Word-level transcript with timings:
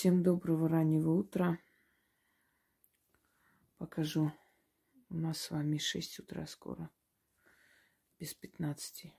Всем 0.00 0.22
доброго 0.22 0.66
раннего 0.66 1.10
утра. 1.10 1.58
Покажу. 3.76 4.32
У 5.10 5.18
нас 5.18 5.38
с 5.38 5.50
вами 5.50 5.76
6 5.76 6.20
утра 6.20 6.46
скоро. 6.46 6.90
Без 8.18 8.32
15. 8.32 9.12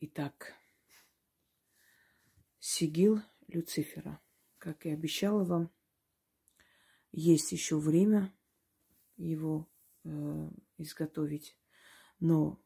Итак, 0.00 0.52
сигил 2.58 3.20
Люцифера. 3.46 4.20
Как 4.58 4.84
и 4.84 4.90
обещала 4.90 5.44
вам, 5.44 5.70
есть 7.12 7.52
еще 7.52 7.78
время 7.78 8.34
его 9.16 9.70
э, 10.02 10.50
изготовить. 10.76 11.56
Но 12.18 12.60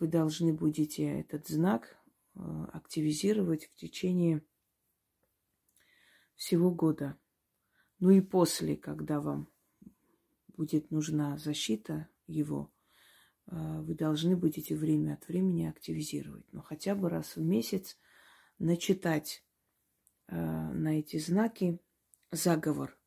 вы 0.00 0.08
должны 0.08 0.52
будете 0.52 1.20
этот 1.20 1.46
знак 1.46 2.01
активизировать 2.34 3.66
в 3.66 3.74
течение 3.76 4.42
всего 6.34 6.70
года. 6.70 7.16
Ну 8.00 8.10
и 8.10 8.20
после, 8.20 8.76
когда 8.76 9.20
вам 9.20 9.48
будет 10.56 10.90
нужна 10.90 11.38
защита 11.38 12.08
его, 12.26 12.72
э, 13.46 13.80
вы 13.82 13.94
должны 13.94 14.36
будете 14.36 14.74
время 14.74 15.14
от 15.14 15.28
времени 15.28 15.66
активизировать. 15.66 16.44
Но 16.52 16.62
хотя 16.62 16.94
бы 16.94 17.08
раз 17.08 17.36
в 17.36 17.42
месяц 17.42 17.98
начитать 18.58 19.44
э, 20.26 20.36
на 20.36 20.98
эти 20.98 21.18
знаки 21.18 21.78
заговор, 22.30 22.98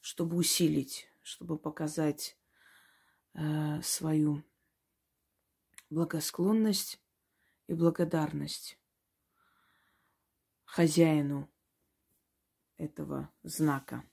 чтобы 0.00 0.36
усилить, 0.36 1.06
чтобы 1.22 1.58
показать 1.58 2.36
свою 3.82 4.42
благосклонность 5.88 7.00
и 7.68 7.74
благодарность 7.74 8.79
хозяину 10.70 11.50
этого 12.76 13.28
знака. 13.42 14.04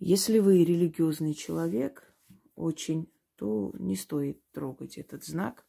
Если 0.00 0.40
вы 0.40 0.64
религиозный 0.64 1.34
человек, 1.34 2.12
очень, 2.56 3.12
то 3.36 3.72
не 3.78 3.94
стоит 3.94 4.42
трогать 4.50 4.98
этот 4.98 5.24
знак, 5.24 5.64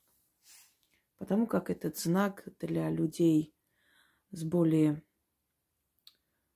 потому 1.20 1.45
как 1.45 1.70
этот 1.70 1.95
знак 1.98 2.48
для 2.59 2.90
людей 2.90 3.53
с 4.31 4.44
более 4.44 5.03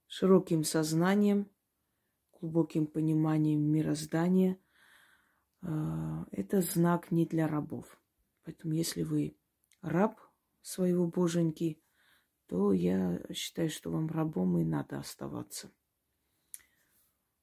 широким 0.07 0.63
сознанием, 0.63 1.51
глубоким 2.31 2.87
пониманием 2.87 3.61
мироздания, 3.61 4.57
э, 5.61 5.67
это 6.31 6.61
знак 6.61 7.11
не 7.11 7.27
для 7.27 7.47
рабов. 7.47 8.01
Поэтому 8.43 8.73
если 8.73 9.03
вы 9.03 9.37
раб 9.81 10.19
своего 10.61 11.05
боженьки, 11.05 11.79
то 12.47 12.73
я 12.73 13.21
считаю, 13.33 13.69
что 13.69 13.91
вам 13.91 14.07
рабом 14.07 14.57
и 14.59 14.63
надо 14.63 14.99
оставаться. 14.99 15.71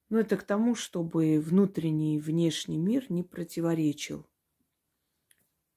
Но 0.09 0.19
это 0.19 0.37
к 0.37 0.43
тому, 0.43 0.75
чтобы 0.75 1.39
внутренний 1.39 2.17
и 2.17 2.19
внешний 2.19 2.77
мир 2.77 3.05
не 3.09 3.23
противоречил 3.23 4.27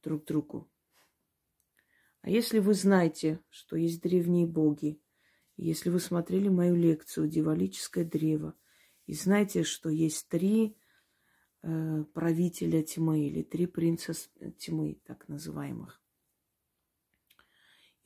друг 0.03 0.25
другу. 0.25 0.71
А 2.21 2.31
если 2.31 2.59
вы 2.59 2.75
знаете, 2.75 3.41
что 3.51 3.77
есть 3.77 4.03
древние 4.03 4.47
боги, 4.47 5.01
если 5.57 5.91
вы 5.91 6.01
смотрели 6.01 6.49
мою 6.49 6.75
лекцию 6.75 7.29
«Дивалическое 7.29 8.05
древо», 8.05 8.55
и 9.07 9.15
знаете, 9.15 9.63
что 9.63 9.89
есть 9.89 10.29
три 10.29 10.77
э, 11.63 12.05
правителя 12.13 12.83
тьмы 12.83 13.27
или 13.27 13.43
три 13.43 13.67
принца 13.67 14.13
тьмы, 14.59 15.01
так 15.07 15.29
называемых, 15.29 16.03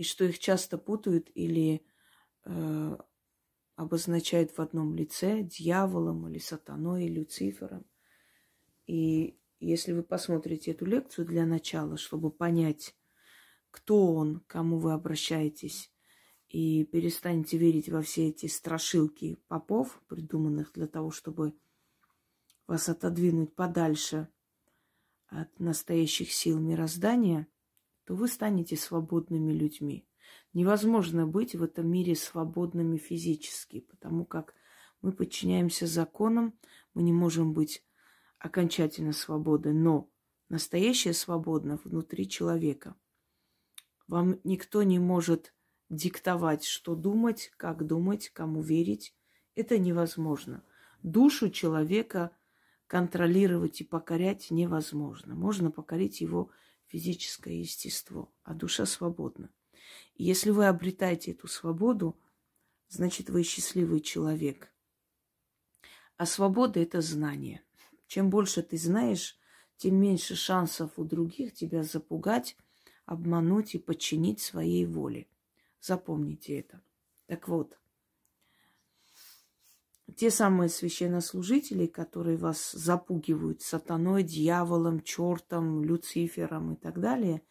и 0.00 0.02
что 0.02 0.24
их 0.24 0.38
часто 0.38 0.78
путают 0.78 1.30
или 1.34 1.84
э, 2.46 2.96
обозначают 3.76 4.50
в 4.56 4.58
одном 4.58 4.94
лице 4.94 5.42
дьяволом 5.42 6.26
или 6.26 6.38
сатаной, 6.38 7.04
или 7.04 7.20
Люцифером. 7.20 7.84
И 8.86 9.38
если 9.58 9.92
вы 9.92 10.02
посмотрите 10.02 10.70
эту 10.70 10.86
лекцию 10.86 11.26
для 11.26 11.44
начала, 11.44 11.98
чтобы 11.98 12.30
понять, 12.30 12.96
кто 13.70 14.14
он, 14.14 14.42
кому 14.46 14.78
вы 14.78 14.94
обращаетесь, 14.94 15.92
и 16.48 16.84
перестанете 16.84 17.58
верить 17.58 17.90
во 17.90 18.00
все 18.00 18.28
эти 18.28 18.46
страшилки 18.46 19.38
попов, 19.48 20.02
придуманных 20.08 20.72
для 20.72 20.86
того, 20.86 21.10
чтобы 21.10 21.52
вас 22.66 22.88
отодвинуть 22.88 23.54
подальше 23.54 24.28
от 25.26 25.60
настоящих 25.60 26.32
сил 26.32 26.58
мироздания– 26.58 27.46
то 28.10 28.16
вы 28.16 28.26
станете 28.26 28.74
свободными 28.76 29.52
людьми. 29.52 30.04
Невозможно 30.52 31.28
быть 31.28 31.54
в 31.54 31.62
этом 31.62 31.88
мире 31.88 32.16
свободными 32.16 32.96
физически, 32.96 33.78
потому 33.78 34.24
как 34.24 34.52
мы 35.00 35.12
подчиняемся 35.12 35.86
законам, 35.86 36.58
мы 36.92 37.04
не 37.04 37.12
можем 37.12 37.52
быть 37.52 37.84
окончательно 38.40 39.12
свободны, 39.12 39.72
но 39.72 40.10
настоящая 40.48 41.12
свобода 41.12 41.78
внутри 41.84 42.28
человека. 42.28 42.96
Вам 44.08 44.40
никто 44.42 44.82
не 44.82 44.98
может 44.98 45.54
диктовать, 45.88 46.64
что 46.64 46.96
думать, 46.96 47.52
как 47.56 47.86
думать, 47.86 48.30
кому 48.30 48.60
верить. 48.60 49.14
Это 49.54 49.78
невозможно. 49.78 50.64
Душу 51.04 51.48
человека 51.48 52.36
контролировать 52.88 53.82
и 53.82 53.84
покорять 53.84 54.50
невозможно. 54.50 55.36
Можно 55.36 55.70
покорить 55.70 56.20
его 56.20 56.50
физическое 56.90 57.58
естество, 57.58 58.32
а 58.42 58.52
душа 58.52 58.84
свободна. 58.84 59.50
И 60.14 60.24
если 60.24 60.50
вы 60.50 60.66
обретаете 60.66 61.30
эту 61.30 61.46
свободу, 61.48 62.18
значит, 62.88 63.30
вы 63.30 63.44
счастливый 63.44 64.00
человек. 64.00 64.72
А 66.16 66.26
свобода– 66.26 66.80
это 66.80 67.00
знание. 67.00 67.62
Чем 68.06 68.28
больше 68.28 68.62
ты 68.62 68.76
знаешь, 68.76 69.38
тем 69.76 69.96
меньше 69.96 70.34
шансов 70.34 70.98
у 70.98 71.04
других 71.04 71.54
тебя 71.54 71.82
запугать, 71.84 72.56
обмануть 73.06 73.74
и 73.74 73.78
подчинить 73.78 74.40
своей 74.40 74.84
воле. 74.84 75.28
Запомните 75.80 76.58
это. 76.58 76.82
Так 77.26 77.48
вот, 77.48 77.78
те 80.16 80.30
самые 80.30 80.68
священнослужители, 80.68 81.86
которые 81.86 82.36
вас 82.36 82.72
запугивают 82.72 83.62
сатаной, 83.62 84.22
дьяволом, 84.22 85.02
чертом, 85.02 85.84
Люцифером 85.84 86.74
и 86.74 86.76
так 86.76 87.00
далее, 87.00 87.42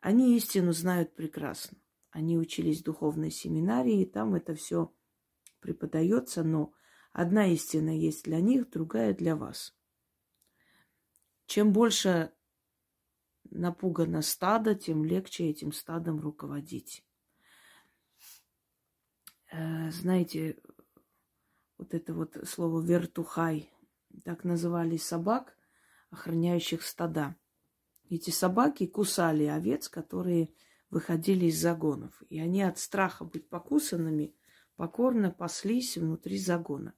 они 0.00 0.36
истину 0.36 0.72
знают 0.72 1.14
прекрасно. 1.14 1.78
Они 2.10 2.38
учились 2.38 2.80
в 2.80 2.84
духовной 2.84 3.30
семинарии, 3.30 4.02
и 4.02 4.06
там 4.06 4.34
это 4.34 4.54
все 4.54 4.92
преподается, 5.60 6.44
но 6.44 6.72
одна 7.12 7.46
истина 7.46 7.96
есть 7.96 8.24
для 8.24 8.40
них, 8.40 8.70
другая 8.70 9.14
для 9.14 9.34
вас. 9.34 9.74
Чем 11.46 11.72
больше 11.72 12.32
напугано 13.50 14.22
стадо, 14.22 14.74
тем 14.74 15.04
легче 15.04 15.48
этим 15.48 15.72
стадом 15.72 16.20
руководить. 16.20 17.04
Э, 19.50 19.90
знаете, 19.90 20.58
вот 21.78 21.94
это 21.94 22.14
вот 22.14 22.36
слово 22.44 22.80
вертухай, 22.80 23.70
так 24.24 24.44
называли 24.44 24.96
собак, 24.96 25.56
охраняющих 26.10 26.82
стада. 26.82 27.36
Эти 28.08 28.30
собаки 28.30 28.86
кусали 28.86 29.44
овец, 29.44 29.88
которые 29.88 30.54
выходили 30.90 31.46
из 31.46 31.60
загонов. 31.60 32.22
И 32.28 32.38
они 32.38 32.62
от 32.62 32.78
страха 32.78 33.24
быть 33.24 33.48
покусанными 33.48 34.34
покорно 34.76 35.30
паслись 35.30 35.96
внутри 35.96 36.38
загона. 36.38 36.94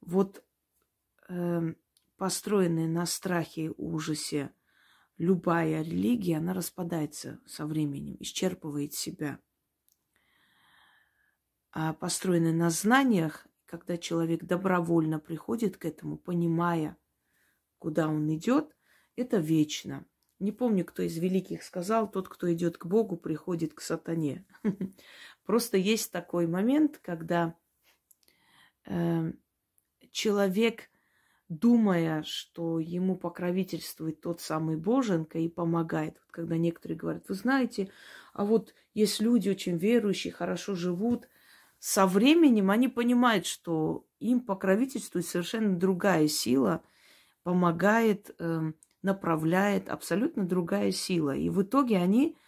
Вот 0.00 0.44
э, 1.28 1.74
построенная 2.16 2.88
на 2.88 3.06
страхе, 3.06 3.72
ужасе 3.76 4.52
любая 5.16 5.82
религия, 5.82 6.38
она 6.38 6.52
распадается 6.52 7.40
со 7.46 7.66
временем, 7.66 8.16
исчерпывает 8.20 8.92
себя. 8.92 9.38
А 11.70 11.92
построенная 11.92 12.52
на 12.52 12.70
знаниях, 12.70 13.46
когда 13.78 13.96
человек 13.96 14.44
добровольно 14.44 15.18
приходит 15.18 15.76
к 15.78 15.84
этому, 15.84 16.16
понимая, 16.16 16.96
куда 17.80 18.06
он 18.06 18.32
идет, 18.32 18.76
это 19.16 19.38
вечно. 19.38 20.06
Не 20.38 20.52
помню, 20.52 20.84
кто 20.84 21.02
из 21.02 21.18
великих 21.18 21.64
сказал, 21.64 22.08
тот, 22.08 22.28
кто 22.28 22.52
идет 22.52 22.78
к 22.78 22.86
Богу, 22.86 23.16
приходит 23.16 23.74
к 23.74 23.80
сатане. 23.80 24.44
Просто 25.44 25.76
есть 25.76 26.12
такой 26.12 26.46
момент, 26.46 27.00
когда 27.02 27.56
э, 28.86 29.32
человек, 30.12 30.88
думая, 31.48 32.22
что 32.22 32.78
ему 32.78 33.16
покровительствует 33.16 34.20
тот 34.20 34.40
самый 34.40 34.76
Боженка 34.76 35.40
и 35.40 35.48
помогает, 35.48 36.22
когда 36.30 36.56
некоторые 36.56 36.96
говорят, 36.96 37.28
вы 37.28 37.34
знаете, 37.34 37.90
а 38.34 38.44
вот 38.44 38.72
есть 38.92 39.20
люди 39.20 39.48
очень 39.48 39.78
верующие, 39.78 40.32
хорошо 40.32 40.76
живут, 40.76 41.26
со 41.86 42.06
временем 42.06 42.70
они 42.70 42.88
понимают, 42.88 43.44
что 43.44 44.06
им 44.18 44.40
покровительствует 44.40 45.26
совершенно 45.26 45.78
другая 45.78 46.28
сила, 46.28 46.82
помогает, 47.42 48.34
эм, 48.38 48.74
направляет 49.02 49.90
абсолютно 49.90 50.46
другая 50.46 50.92
сила. 50.92 51.36
И 51.36 51.50
в 51.50 51.60
итоге 51.60 51.98
они 51.98 52.38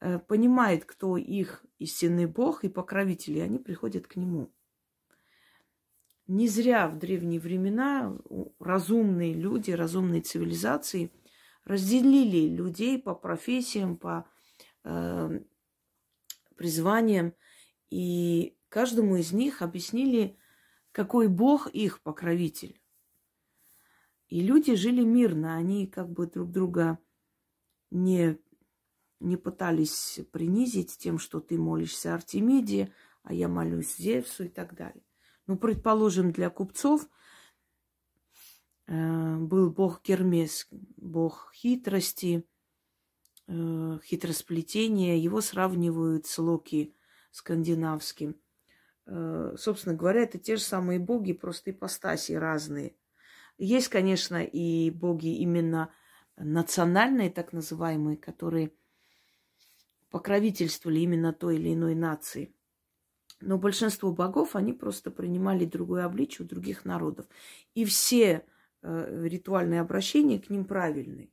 э, 0.00 0.18
понимает, 0.18 0.84
кто 0.84 1.16
их 1.16 1.64
истинный 1.78 2.26
Бог 2.26 2.64
и 2.64 2.68
покровитель, 2.68 3.38
и 3.38 3.40
они 3.40 3.60
приходят 3.60 4.08
к 4.08 4.16
нему. 4.16 4.52
Не 6.26 6.48
зря 6.48 6.88
в 6.88 6.98
древние 6.98 7.38
времена 7.38 8.18
разумные 8.58 9.32
люди, 9.32 9.70
разумные 9.70 10.22
цивилизации 10.22 11.12
разделили 11.64 12.52
людей 12.52 13.00
по 13.00 13.14
профессиям, 13.14 13.96
по 13.96 14.28
э, 14.82 15.40
призваниям, 16.56 17.32
и 17.88 18.56
каждому 18.72 19.16
из 19.16 19.32
них 19.32 19.60
объяснили, 19.60 20.34
какой 20.92 21.28
Бог 21.28 21.68
их 21.68 22.00
покровитель. 22.00 22.80
И 24.28 24.40
люди 24.40 24.74
жили 24.76 25.02
мирно, 25.02 25.56
они 25.56 25.86
как 25.86 26.10
бы 26.10 26.26
друг 26.26 26.50
друга 26.50 26.98
не, 27.90 28.38
не 29.20 29.36
пытались 29.36 30.20
принизить 30.32 30.96
тем, 30.96 31.18
что 31.18 31.40
ты 31.40 31.58
молишься 31.58 32.14
Артемиде, 32.14 32.90
а 33.22 33.34
я 33.34 33.46
молюсь 33.46 33.94
Зевсу 33.98 34.44
и 34.44 34.48
так 34.48 34.74
далее. 34.74 35.04
Ну, 35.46 35.58
предположим, 35.58 36.32
для 36.32 36.48
купцов 36.48 37.06
э, 38.86 39.36
был 39.36 39.70
бог 39.70 40.02
Гермес, 40.02 40.66
бог 40.70 41.52
хитрости, 41.54 42.46
э, 43.48 43.98
хитросплетения. 44.02 45.16
Его 45.16 45.42
сравнивают 45.42 46.24
с 46.24 46.38
Локи 46.38 46.96
скандинавским. 47.32 48.41
Э, 49.06 49.54
собственно 49.58 49.94
говоря, 49.94 50.22
это 50.22 50.38
те 50.38 50.56
же 50.56 50.62
самые 50.62 50.98
боги, 50.98 51.32
просто 51.32 51.70
ипостаси 51.70 52.32
разные. 52.32 52.96
Есть, 53.58 53.88
конечно, 53.88 54.42
и 54.42 54.90
боги 54.90 55.36
именно 55.38 55.90
национальные, 56.36 57.30
так 57.30 57.52
называемые, 57.52 58.16
которые 58.16 58.72
покровительствовали 60.10 61.00
именно 61.00 61.32
той 61.32 61.56
или 61.56 61.74
иной 61.74 61.94
нации. 61.94 62.54
Но 63.40 63.58
большинство 63.58 64.12
богов, 64.12 64.54
они 64.54 64.72
просто 64.72 65.10
принимали 65.10 65.64
другое 65.64 66.04
обличие 66.04 66.46
у 66.46 66.48
других 66.48 66.84
народов. 66.84 67.26
И 67.74 67.84
все 67.84 68.46
э, 68.82 69.26
ритуальные 69.26 69.80
обращения 69.80 70.38
к 70.38 70.48
ним 70.48 70.64
правильные. 70.64 71.31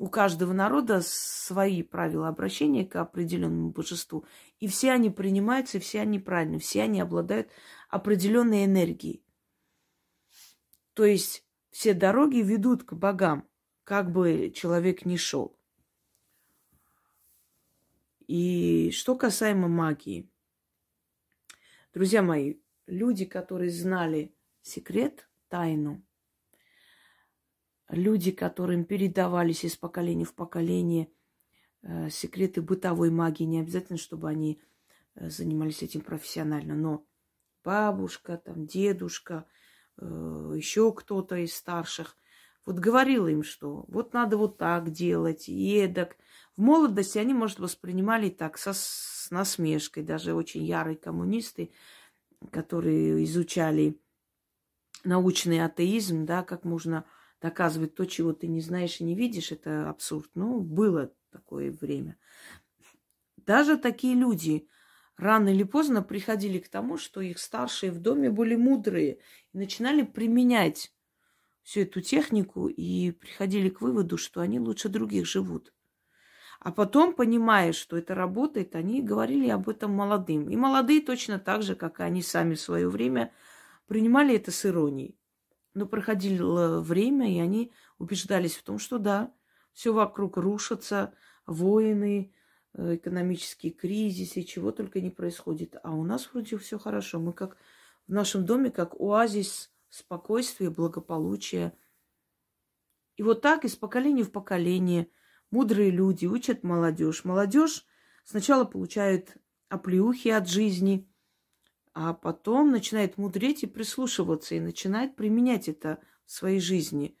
У 0.00 0.08
каждого 0.08 0.54
народа 0.54 1.02
свои 1.02 1.82
правила 1.82 2.28
обращения 2.28 2.86
к 2.86 2.96
определенному 2.96 3.68
божеству. 3.68 4.24
И 4.58 4.66
все 4.66 4.92
они 4.92 5.10
принимаются, 5.10 5.76
и 5.76 5.80
все 5.80 6.00
они 6.00 6.18
правильны. 6.18 6.58
Все 6.58 6.84
они 6.84 7.02
обладают 7.02 7.50
определенной 7.90 8.64
энергией. 8.64 9.22
То 10.94 11.04
есть 11.04 11.44
все 11.68 11.92
дороги 11.92 12.38
ведут 12.38 12.84
к 12.84 12.94
богам, 12.94 13.46
как 13.84 14.10
бы 14.10 14.50
человек 14.56 15.04
ни 15.04 15.16
шел. 15.16 15.54
И 18.26 18.92
что 18.92 19.16
касаемо 19.16 19.68
магии. 19.68 20.30
Друзья 21.92 22.22
мои, 22.22 22.54
люди, 22.86 23.26
которые 23.26 23.70
знали 23.70 24.34
секрет, 24.62 25.28
тайну, 25.50 26.02
люди, 27.90 28.30
которым 28.30 28.84
передавались 28.84 29.64
из 29.64 29.76
поколения 29.76 30.24
в 30.24 30.34
поколение 30.34 31.10
э, 31.82 32.10
секреты 32.10 32.62
бытовой 32.62 33.10
магии, 33.10 33.44
не 33.44 33.60
обязательно, 33.60 33.98
чтобы 33.98 34.28
они 34.28 34.60
э, 35.14 35.30
занимались 35.30 35.82
этим 35.82 36.00
профессионально, 36.00 36.74
но 36.74 37.06
бабушка, 37.62 38.36
там, 38.38 38.66
дедушка– 38.66 39.46
Э, 40.00 40.52
еще 40.56 40.92
кто-то 40.92 41.36
из 41.36 41.54
старших, 41.54 42.16
вот 42.66 42.78
говорила 42.78 43.28
им, 43.28 43.42
что 43.42 43.84
вот 43.88 44.12
надо 44.12 44.36
вот 44.36 44.56
так 44.58 44.90
делать, 44.90 45.48
эдак. 45.48 46.16
В 46.56 46.60
молодости 46.60 47.18
они, 47.18 47.34
может, 47.34 47.58
воспринимали 47.58 48.30
так 48.30 48.58
со, 48.58 48.72
с 48.72 49.28
насмешкой, 49.30 50.02
даже 50.02 50.34
очень 50.34 50.64
ярые 50.64 50.96
коммунисты, 50.96 51.72
которые 52.50 53.24
изучали 53.24 54.00
научный 55.04 55.64
атеизм, 55.64 56.26
да, 56.26 56.42
как 56.42 56.64
можно 56.64 57.04
доказывать 57.40 57.94
то, 57.94 58.04
чего 58.04 58.32
ты 58.32 58.46
не 58.46 58.60
знаешь 58.60 59.00
и 59.00 59.04
не 59.04 59.14
видишь, 59.14 59.52
это 59.52 59.88
абсурд. 59.88 60.30
Ну, 60.34 60.60
было 60.60 61.12
такое 61.30 61.72
время. 61.72 62.16
Даже 63.36 63.76
такие 63.78 64.14
люди, 64.14 64.68
рано 65.16 65.48
или 65.48 65.62
поздно 65.62 66.02
приходили 66.02 66.58
к 66.58 66.68
тому, 66.68 66.96
что 66.98 67.20
их 67.20 67.38
старшие 67.38 67.92
в 67.92 68.00
доме 68.00 68.30
были 68.30 68.56
мудрые 68.56 69.18
и 69.52 69.58
начинали 69.58 70.02
применять 70.02 70.92
всю 71.62 71.80
эту 71.80 72.00
технику 72.00 72.68
и 72.68 73.12
приходили 73.12 73.68
к 73.68 73.80
выводу, 73.80 74.16
что 74.18 74.40
они 74.40 74.60
лучше 74.60 74.88
других 74.88 75.26
живут. 75.26 75.72
А 76.58 76.72
потом, 76.72 77.14
понимая, 77.14 77.72
что 77.72 77.96
это 77.96 78.14
работает, 78.14 78.74
они 78.74 79.00
говорили 79.00 79.48
об 79.48 79.68
этом 79.68 79.92
молодым. 79.92 80.50
И 80.50 80.56
молодые 80.56 81.00
точно 81.00 81.38
так 81.38 81.62
же, 81.62 81.74
как 81.74 82.00
и 82.00 82.02
они 82.02 82.22
сами 82.22 82.54
в 82.54 82.60
свое 82.60 82.88
время, 82.88 83.32
принимали 83.86 84.36
это 84.36 84.50
с 84.50 84.66
иронией. 84.66 85.19
Но 85.74 85.86
проходило 85.86 86.80
время, 86.80 87.32
и 87.32 87.38
они 87.38 87.72
убеждались 87.98 88.56
в 88.56 88.62
том, 88.62 88.78
что 88.78 88.98
да, 88.98 89.32
все 89.72 89.92
вокруг 89.92 90.36
рушится, 90.36 91.14
войны, 91.46 92.32
Э, 92.74 92.94
экономические 92.94 93.72
кризисы, 93.72 94.42
чего 94.42 94.70
только 94.70 95.00
не 95.00 95.10
происходит. 95.10 95.76
А 95.82 95.92
у 95.92 96.04
нас 96.04 96.30
вроде 96.32 96.56
все 96.56 96.78
хорошо. 96.78 97.18
Мы 97.18 97.32
как 97.32 97.56
в 98.06 98.12
нашем 98.12 98.44
доме, 98.44 98.70
как 98.70 98.94
оазис 99.00 99.72
спокойствия, 99.88 100.70
благополучия. 100.70 101.76
И 103.16 103.22
вот 103.22 103.42
так 103.42 103.64
из 103.64 103.74
поколения 103.74 104.22
в 104.22 104.30
поколение 104.30 105.08
мудрые 105.50 105.90
люди 105.90 106.26
учат 106.26 106.62
молодежь. 106.62 107.24
Молодежь 107.24 107.84
сначала 108.24 108.64
получает 108.64 109.36
оплеухи 109.68 110.28
от 110.28 110.48
жизни, 110.48 111.09
а 111.92 112.14
потом 112.14 112.70
начинает 112.70 113.18
мудреть 113.18 113.62
и 113.62 113.66
прислушиваться, 113.66 114.54
и 114.54 114.60
начинает 114.60 115.16
применять 115.16 115.68
это 115.68 115.98
в 116.24 116.32
своей 116.32 116.60
жизни. 116.60 117.16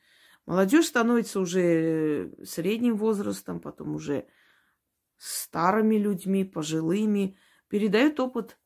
Молодежь 0.46 0.86
становится 0.86 1.40
уже 1.40 2.32
средним 2.44 2.96
возрастом, 2.96 3.60
потом 3.60 3.94
уже 3.94 4.26
старыми 5.16 5.96
людьми, 5.96 6.44
пожилыми, 6.44 7.36
передает 7.68 8.18
опыт 8.20 8.58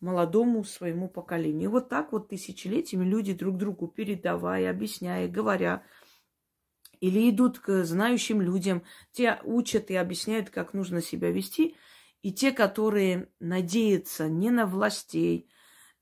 молодому 0.00 0.64
своему 0.64 1.08
поколению. 1.08 1.64
И 1.64 1.72
вот 1.72 1.88
так 1.88 2.12
вот 2.12 2.28
тысячелетиями 2.28 3.04
люди 3.04 3.32
друг 3.32 3.56
другу 3.58 3.86
передавая, 3.86 4.70
объясняя, 4.70 5.28
говоря, 5.28 5.84
или 7.00 7.30
идут 7.30 7.58
к 7.58 7.84
знающим 7.84 8.40
людям, 8.40 8.82
те 9.12 9.40
учат 9.44 9.90
и 9.90 9.96
объясняют, 9.96 10.50
как 10.50 10.74
нужно 10.74 11.00
себя 11.00 11.30
вести, 11.30 11.76
и 12.22 12.32
те, 12.32 12.52
которые 12.52 13.28
надеются 13.40 14.28
не 14.28 14.50
на 14.50 14.66
властей, 14.66 15.48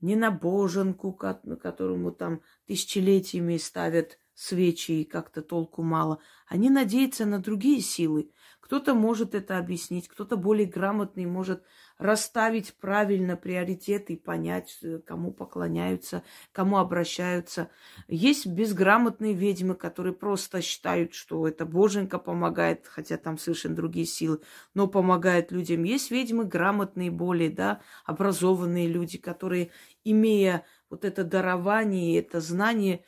не 0.01 0.17
на 0.17 0.31
боженку, 0.31 1.13
которому 1.13 2.13
там 2.13 2.43
тысячелетиями 2.67 3.57
ставят 3.57 4.19
свечи 4.35 4.93
и 4.93 5.05
как-то 5.05 5.43
толку 5.43 5.83
мало, 5.83 6.21
они 6.47 6.71
надеются 6.71 7.27
на 7.27 7.41
другие 7.41 7.81
силы, 7.81 8.31
кто-то 8.69 8.93
может 8.93 9.35
это 9.35 9.57
объяснить, 9.57 10.09
кто-то 10.09 10.37
более 10.37 10.67
грамотный 10.67 11.25
может 11.25 11.65
расставить 11.97 12.75
правильно 12.75 13.35
приоритеты 13.35 14.13
и 14.13 14.17
понять, 14.17 14.77
э, 14.83 14.99
кому 14.99 15.33
поклоняются, 15.33 16.23
кому 16.53 16.77
обращаются. 16.77 17.71
Есть 18.09 18.47
безграмотные 18.47 19.33
ведьмы, 19.33 19.75
которые 19.75 20.13
просто 20.13 20.61
считают, 20.61 21.15
что 21.15 21.49
это 21.49 21.65
боженька 21.65 22.19
помогает, 22.19 22.87
хотя 22.87 23.17
там 23.17 23.39
совершенно 23.39 23.75
другие 23.75 24.05
силы, 24.05 24.41
но 24.75 24.87
помогает 24.87 25.51
людям. 25.51 25.85
Есть 25.85 26.11
ведьмы 26.11 26.45
грамотные, 26.45 27.11
более, 27.11 27.49
да, 27.49 27.81
образованные 28.05 28.87
люди, 28.87 29.17
которые, 29.17 29.71
имея 30.05 30.67
вот 30.91 31.07
это 31.07 31.25
дарование, 31.25 32.19
это 32.19 32.43
знание, 32.43 33.07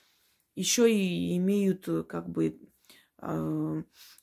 еще 0.55 0.91
и 0.91 1.37
имеют 1.37 1.87
э, 1.87 2.03
как 2.03 2.31
бы 2.31 2.59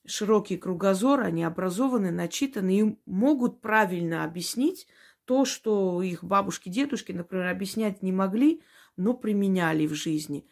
широкий 0.06 0.58
кругозор, 0.58 1.22
они 1.22 1.44
образованы, 1.44 2.12
начитаны 2.12 2.80
и 2.80 3.00
могут 3.06 3.62
правильно 3.62 4.24
объяснить 4.24 4.88
то, 5.26 5.44
что 5.44 6.02
их 6.02 6.24
бабушки, 6.24 6.70
дедушки, 6.70 7.12
например, 7.12 7.48
объяснять 7.48 8.02
не 8.02 8.14
могли, 8.14 8.62
но 8.96 9.14
применяли 9.14 9.86
в 9.86 9.94
жизни. 9.94 10.48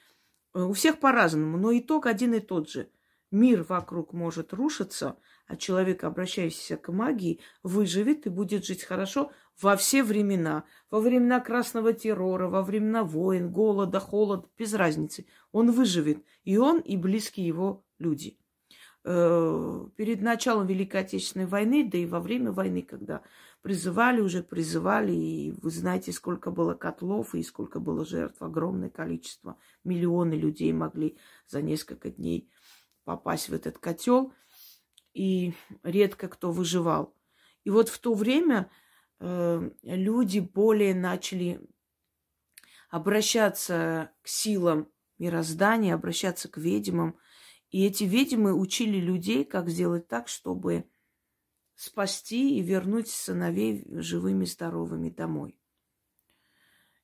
Э, 0.53 0.63
у 0.63 0.73
всех 0.73 0.99
по-разному, 0.99 1.57
но 1.57 1.75
итог 1.77 2.05
один 2.05 2.33
и 2.33 2.39
тот 2.41 2.69
же. 2.69 2.89
Мир 3.31 3.63
вокруг 3.63 4.13
может 4.13 4.53
рушиться, 4.53 5.17
а 5.47 5.55
человек, 5.55 6.03
обращающийся 6.03 6.77
к 6.77 6.91
магии, 6.91 7.39
выживет 7.63 8.27
и 8.27 8.29
будет 8.29 8.65
жить 8.65 8.83
хорошо 8.83 9.31
во 9.61 9.77
все 9.77 10.03
времена. 10.03 10.65
Во 10.91 10.99
времена 10.99 11.39
красного 11.39 11.93
террора, 11.93 12.47
во 12.47 12.61
времена 12.61 13.03
войн, 13.03 13.49
голода, 13.51 13.99
холода, 13.99 14.47
без 14.57 14.73
разницы. 14.73 15.25
Он 15.51 15.71
выживет. 15.71 16.23
И 16.43 16.57
он, 16.57 16.79
и 16.79 16.97
близкие 16.97 17.47
его 17.47 17.84
люди. 17.99 18.37
Э, 19.03 19.87
перед 19.95 20.21
началом 20.21 20.67
Великой 20.67 21.01
Отечественной 21.01 21.45
войны, 21.45 21.87
да 21.89 21.97
и 21.97 22.05
во 22.05 22.19
время 22.19 22.51
войны, 22.51 22.81
когда 22.81 23.21
призывали, 23.61 24.21
уже 24.21 24.43
призывали, 24.43 25.11
и 25.11 25.51
вы 25.61 25.69
знаете, 25.69 26.11
сколько 26.11 26.51
было 26.51 26.73
котлов 26.73 27.35
и 27.35 27.43
сколько 27.43 27.79
было 27.79 28.05
жертв, 28.05 28.41
огромное 28.41 28.89
количество, 28.89 29.57
миллионы 29.83 30.33
людей 30.33 30.71
могли 30.73 31.17
за 31.47 31.61
несколько 31.61 32.09
дней 32.09 32.49
попасть 33.03 33.49
в 33.49 33.53
этот 33.53 33.77
котел, 33.77 34.33
и 35.13 35.53
редко 35.83 36.27
кто 36.27 36.51
выживал. 36.51 37.15
И 37.63 37.69
вот 37.69 37.89
в 37.89 37.97
то 37.99 38.13
время 38.13 38.69
э, 39.19 39.69
люди 39.83 40.39
более 40.39 40.93
начали 40.93 41.61
обращаться 42.89 44.11
к 44.21 44.27
силам 44.27 44.87
мироздания, 45.17 45.95
обращаться 45.95 46.49
к 46.49 46.57
ведьмам. 46.57 47.17
И 47.75 47.83
эти 47.85 48.05
ведьмы 48.05 48.53
учили 48.53 48.99
людей, 48.99 49.43
как 49.43 49.67
сделать 49.67 50.07
так, 50.07 50.29
чтобы 50.29 50.85
спасти 51.75 52.57
и 52.57 52.61
вернуть 52.61 53.09
сыновей 53.09 53.85
живыми, 53.99 54.45
здоровыми 54.45 55.09
домой. 55.09 55.59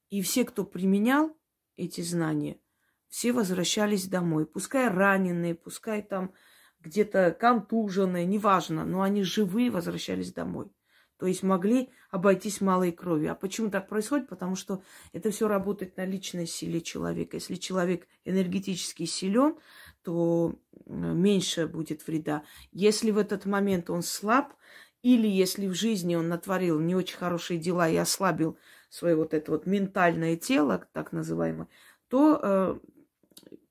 И 0.08 0.22
все, 0.22 0.46
кто 0.46 0.64
применял 0.64 1.38
эти 1.76 2.00
знания, 2.00 2.58
все 3.10 3.34
возвращались 3.34 4.08
домой. 4.08 4.46
Пускай 4.46 4.88
раненые, 4.88 5.56
пускай 5.56 6.02
там 6.02 6.34
где-то 6.80 7.36
контуженные, 7.38 8.26
неважно, 8.26 8.86
но 8.86 9.02
они 9.02 9.24
живые 9.24 9.72
возвращались 9.72 10.32
домой. 10.32 10.72
То 11.18 11.28
есть 11.28 11.44
могли 11.44 11.90
обойтись 12.12 12.62
малой 12.62 12.94
кровью. 12.94 13.34
А 13.34 13.36
почему 13.36 13.70
так 13.70 13.90
происходит? 13.90 14.30
Потому 14.30 14.56
что 14.56 14.82
это 15.12 15.32
все 15.32 15.50
работает 15.50 15.98
на 15.98 16.06
личной 16.06 16.48
силе 16.48 16.80
человека. 16.80 17.36
Если 17.36 17.56
человек 17.56 18.08
энергетически 18.24 19.04
силен, 19.04 19.58
то 20.04 20.56
меньше 20.86 21.68
будет 21.68 22.06
вреда. 22.06 22.44
Если 22.72 23.12
в 23.12 23.18
этот 23.18 23.46
момент 23.46 23.90
он 23.90 24.02
слаб, 24.02 24.54
или 25.02 25.28
если 25.28 25.68
в 25.68 25.74
жизни 25.74 26.16
он 26.16 26.28
натворил 26.28 26.80
не 26.80 26.96
очень 26.96 27.18
хорошие 27.18 27.60
дела 27.60 27.90
и 27.90 27.96
ослабил 27.96 28.58
свое 28.90 29.16
вот 29.16 29.34
это 29.34 29.52
вот 29.52 29.66
ментальное 29.66 30.36
тело, 30.36 30.88
так 30.94 31.12
называемое, 31.12 31.68
то 32.08 32.40
э, 32.42 32.80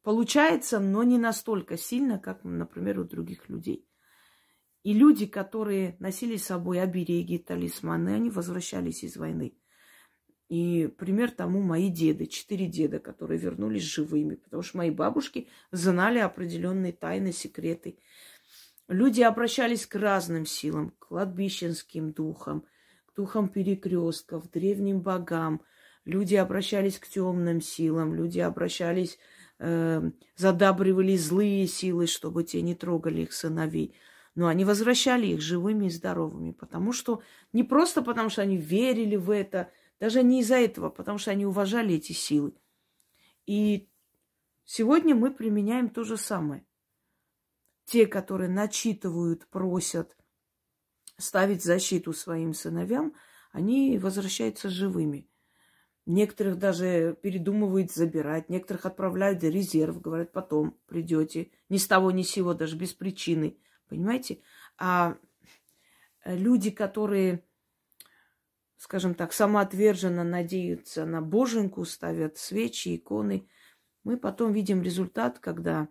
получается, 0.02 0.80
но 0.80 1.02
не 1.02 1.18
настолько 1.18 1.76
сильно, 1.76 2.18
как, 2.18 2.42
например, 2.42 2.98
у 2.98 3.04
других 3.04 3.48
людей. 3.48 3.86
И 4.82 4.94
люди, 4.94 5.26
которые 5.26 5.96
носили 5.98 6.36
с 6.36 6.46
собой 6.46 6.80
обереги, 6.80 7.38
талисманы, 7.38 8.14
они 8.14 8.30
возвращались 8.30 9.04
из 9.04 9.16
войны. 9.16 9.54
И 10.50 10.92
пример 10.98 11.30
тому 11.30 11.62
мои 11.62 11.88
деды, 11.88 12.26
четыре 12.26 12.66
деда, 12.66 12.98
которые 12.98 13.38
вернулись 13.38 13.84
живыми, 13.84 14.34
потому 14.34 14.64
что 14.64 14.78
мои 14.78 14.90
бабушки 14.90 15.46
знали 15.70 16.18
определенные 16.18 16.92
тайны, 16.92 17.30
секреты. 17.32 18.00
Люди 18.88 19.22
обращались 19.22 19.86
к 19.86 19.94
разным 19.94 20.44
силам, 20.44 20.90
к 20.90 21.06
кладбищенским 21.06 22.10
духам, 22.10 22.64
к 23.06 23.14
духам 23.14 23.48
перекрестков, 23.48 24.50
древним 24.50 25.02
богам. 25.02 25.62
Люди 26.04 26.34
обращались 26.34 26.98
к 26.98 27.06
темным 27.06 27.60
силам, 27.60 28.12
люди 28.12 28.40
обращались, 28.40 29.20
э, 29.60 30.02
задабривали 30.34 31.14
злые 31.16 31.68
силы, 31.68 32.08
чтобы 32.08 32.42
те 32.42 32.60
не 32.60 32.74
трогали 32.74 33.22
их 33.22 33.32
сыновей– 33.32 33.94
но 34.36 34.46
они 34.46 34.64
возвращали 34.64 35.26
их 35.26 35.40
живыми 35.40 35.86
и 35.86 35.90
здоровыми, 35.90 36.52
потому 36.52 36.92
что 36.92 37.20
не 37.52 37.64
просто 37.64 38.00
потому, 38.00 38.30
что 38.30 38.42
они 38.42 38.56
верили 38.56 39.16
в 39.16 39.28
это, 39.28 39.70
даже 40.00 40.22
не 40.22 40.40
из-за 40.40 40.56
этого, 40.56 40.90
потому 40.90 41.18
что 41.18 41.30
они 41.30 41.46
уважали 41.46 41.94
эти 41.94 42.12
силы. 42.12 42.54
И 43.46 43.88
сегодня 44.64 45.14
мы 45.14 45.30
применяем 45.30 45.88
то 45.88 46.02
же 46.02 46.16
самое. 46.16 46.66
Те, 47.84 48.06
которые 48.06 48.48
начитывают, 48.48 49.46
просят 49.48 50.16
ставить 51.16 51.62
защиту 51.62 52.12
своим 52.12 52.54
сыновьям, 52.54 53.14
они 53.52 53.98
возвращаются 53.98 54.68
живыми. 54.68 55.28
Некоторых 56.06 56.58
даже 56.58 57.16
передумывают 57.22 57.92
забирать, 57.92 58.48
некоторых 58.48 58.86
отправляют 58.86 59.42
в 59.42 59.48
резерв, 59.48 60.00
говорят, 60.00 60.32
потом 60.32 60.76
придете, 60.86 61.50
ни 61.68 61.76
с 61.76 61.86
того 61.86 62.10
ни 62.10 62.22
с 62.22 62.30
сего, 62.30 62.54
даже 62.54 62.76
без 62.76 62.92
причины– 62.92 63.56
Понимаете? 63.90 64.40
А 64.78 65.16
люди, 66.24 66.70
которые, 66.70 67.44
скажем 68.80 69.14
так, 69.14 69.34
самоотверженно 69.34 70.24
надеются 70.24 71.04
на 71.04 71.20
боженку, 71.20 71.84
ставят 71.84 72.38
свечи, 72.38 72.96
иконы, 72.96 73.46
мы 74.04 74.16
потом 74.16 74.54
видим 74.54 74.80
результат, 74.80 75.38
когда 75.38 75.88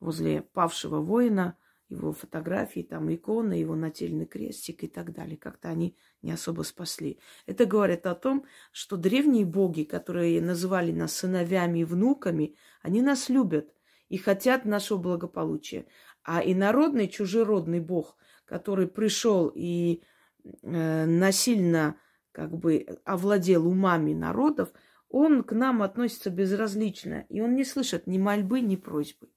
возле 0.00 0.42
павшего 0.42 1.00
воина 1.00 1.56
его 1.88 2.12
фотографии, 2.12 2.82
там 2.82 3.12
иконы, 3.14 3.54
его 3.54 3.74
нательный 3.74 4.26
крестик 4.26 4.84
и 4.84 4.86
так 4.86 5.14
далее. 5.14 5.38
Как-то 5.38 5.70
они 5.70 5.96
не 6.20 6.30
особо 6.30 6.60
спасли. 6.62 7.18
Это 7.46 7.64
говорит 7.64 8.04
о 8.04 8.14
том, 8.14 8.44
что 8.70 8.98
древние 8.98 9.46
боги, 9.46 9.84
которые 9.84 10.42
называли 10.42 10.92
нас 10.92 11.14
сыновьями 11.14 11.78
и 11.78 11.84
внуками, 11.84 12.54
они 12.82 13.00
нас 13.00 13.30
любят 13.30 13.72
и 14.10 14.18
хотят 14.18 14.66
нашего 14.66 14.98
благополучия. 14.98 15.86
А 16.22 16.42
инородный, 16.44 17.08
чужеродный 17.08 17.80
бог, 17.80 18.14
который 18.44 18.88
пришел 18.88 19.50
и 19.54 20.02
э, 20.44 21.06
насильно 21.06 21.98
как 22.36 22.54
бы 22.54 22.86
овладел 23.06 23.66
умами 23.66 24.12
народов, 24.12 24.68
он 25.08 25.42
к 25.42 25.52
нам 25.52 25.80
относится 25.80 26.28
безразлично, 26.28 27.24
и 27.30 27.40
он 27.40 27.54
не 27.54 27.64
слышит 27.64 28.06
ни 28.06 28.18
мольбы, 28.18 28.60
ни 28.60 28.76
просьбы. 28.76 29.30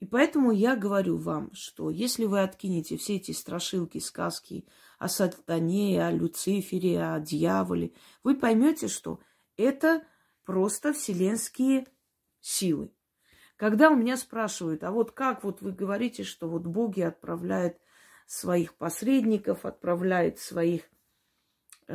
И 0.00 0.06
поэтому 0.06 0.50
я 0.50 0.74
говорю 0.74 1.16
вам, 1.16 1.54
что 1.54 1.90
если 1.90 2.24
вы 2.24 2.42
откинете 2.42 2.96
все 2.96 3.14
эти 3.14 3.30
страшилки, 3.30 3.98
сказки 3.98 4.66
о 4.98 5.08
сатане, 5.08 6.04
о 6.04 6.10
Люцифере, 6.10 7.00
о 7.00 7.20
дьяволе, 7.20 7.92
вы 8.24 8.34
поймете, 8.34 8.88
что 8.88 9.20
это 9.56 10.02
просто 10.44 10.92
вселенские 10.92 11.86
силы. 12.40 12.90
Когда 13.54 13.90
у 13.90 13.94
меня 13.94 14.16
спрашивают, 14.16 14.82
а 14.82 14.90
вот 14.90 15.12
как 15.12 15.44
вот 15.44 15.62
вы 15.62 15.70
говорите, 15.70 16.24
что 16.24 16.48
вот 16.48 16.66
боги 16.66 17.02
отправляют 17.02 17.76
своих 18.26 18.74
посредников, 18.74 19.64
отправляют 19.64 20.40
своих 20.40 20.82
э, 20.82 20.93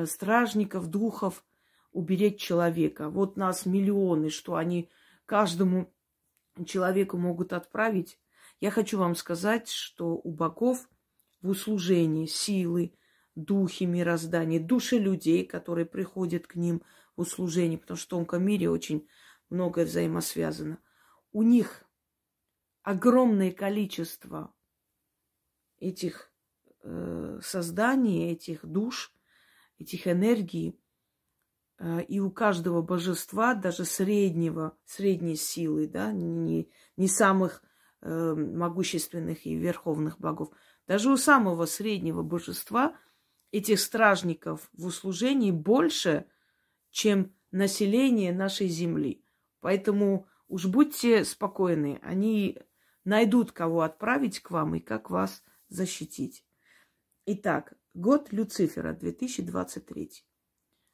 стражников, 0.06 0.88
духов 0.88 1.44
уберечь 1.92 2.40
человека. 2.40 3.10
Вот 3.10 3.38
нас 3.38 3.66
миллионы, 3.66 4.30
что 4.30 4.56
они 4.56 4.90
каждому 5.26 5.94
человеку 6.66 7.18
могут 7.18 7.54
отправить. 7.54 8.20
Я 8.60 8.72
хочу 8.72 8.98
вам 8.98 9.16
сказать, 9.16 9.70
что 9.70 10.16
у 10.16 10.32
богов 10.32 10.90
в 11.42 11.50
услужении 11.50 12.26
силы, 12.26 12.94
духи 13.36 13.86
мироздания, 13.86 14.60
души 14.60 14.98
людей, 14.98 15.46
которые 15.46 15.86
приходят 15.86 16.48
к 16.48 16.56
ним 16.56 16.82
в 17.16 17.22
услужение, 17.22 17.78
потому 17.78 17.98
что 17.98 18.08
в 18.08 18.10
тонком 18.10 18.44
мире 18.44 18.70
очень 18.70 19.08
многое 19.50 19.86
взаимосвязано– 19.86 20.80
у 21.32 21.44
них 21.44 21.86
огромное 22.82 23.52
количество 23.52 24.54
этих 25.80 26.32
э, 26.82 27.40
созданий, 27.44 28.32
этих 28.32 28.66
душ, 28.66 29.14
этих 29.80 30.08
энергий, 30.08 30.80
э, 31.80 32.04
и 32.04 32.20
у 32.20 32.30
каждого 32.30 32.82
божества, 32.82 33.56
даже 33.56 33.86
среднего, 33.86 34.78
средней 34.86 35.36
силы, 35.36 35.88
да, 35.88 36.12
не, 36.12 36.70
не 36.98 37.08
самых 37.08 37.64
э, 38.02 38.34
могущественных 38.36 39.46
и 39.46 39.56
верховных 39.56 40.20
богов, 40.20 40.50
даже 40.86 41.10
у 41.12 41.18
самого 41.18 41.66
среднего 41.66 42.22
божества 42.22 42.96
этих 43.52 43.80
стражников 43.80 44.70
в 44.74 44.86
услужении 44.86 45.52
больше, 45.52 46.28
чем 46.92 47.34
население 47.52 48.32
нашей 48.32 48.68
земли. 48.68 49.24
Поэтому 49.60 50.28
Уж 50.50 50.66
будьте 50.66 51.24
спокойны, 51.26 52.00
они 52.02 52.58
найдут, 53.04 53.52
кого 53.52 53.82
отправить 53.82 54.40
к 54.40 54.50
вам 54.50 54.76
и 54.76 54.80
как 54.80 55.12
вас 55.12 55.44
защитить. 55.70 56.44
Итак, 57.28 57.76
год 57.94 58.32
Люцифера 58.32 58.94
2023. 58.94 60.26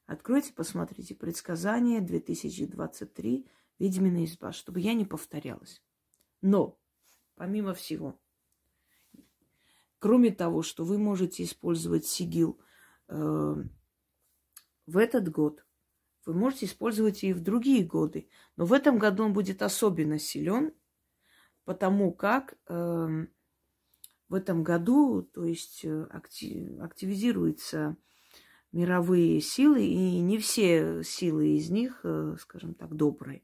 Откройте, 0.05 0.53
посмотрите 0.53 1.15
предсказание 1.15 2.01
2023 2.01 3.47
Ведьмина 3.79 4.23
изба, 4.23 4.51
чтобы 4.51 4.79
я 4.79 4.93
не 4.93 5.05
повторялась. 5.05 5.81
Но, 6.41 6.79
помимо 7.35 7.73
всего, 7.73 8.19
кроме 9.99 10.31
того, 10.31 10.61
что 10.61 10.85
вы 10.85 10.97
можете 10.97 11.43
использовать 11.43 12.05
сигил 12.05 12.59
э, 13.07 13.55
в 14.85 14.97
этот 14.97 15.29
год, 15.29 15.65
вы 16.25 16.33
можете 16.33 16.67
использовать 16.67 17.23
и 17.23 17.33
в 17.33 17.41
другие 17.41 17.83
годы. 17.83 18.29
Но 18.55 18.65
в 18.65 18.73
этом 18.73 18.97
году 18.97 19.25
он 19.25 19.33
будет 19.33 19.61
особенно 19.61 20.19
силен, 20.19 20.73
потому 21.65 22.13
как 22.13 22.57
э, 22.67 23.27
в 24.29 24.33
этом 24.33 24.63
году, 24.63 25.21
то 25.21 25.45
есть 25.45 25.85
э, 25.85 26.03
актив, 26.09 26.79
активизируются 26.81 27.97
мировые 28.71 29.39
силы, 29.39 29.85
и 29.85 30.19
не 30.19 30.37
все 30.37 31.03
силы 31.03 31.55
из 31.55 31.69
них, 31.69 32.01
э, 32.03 32.35
скажем 32.39 32.73
так, 32.73 32.95
добрые. 32.95 33.43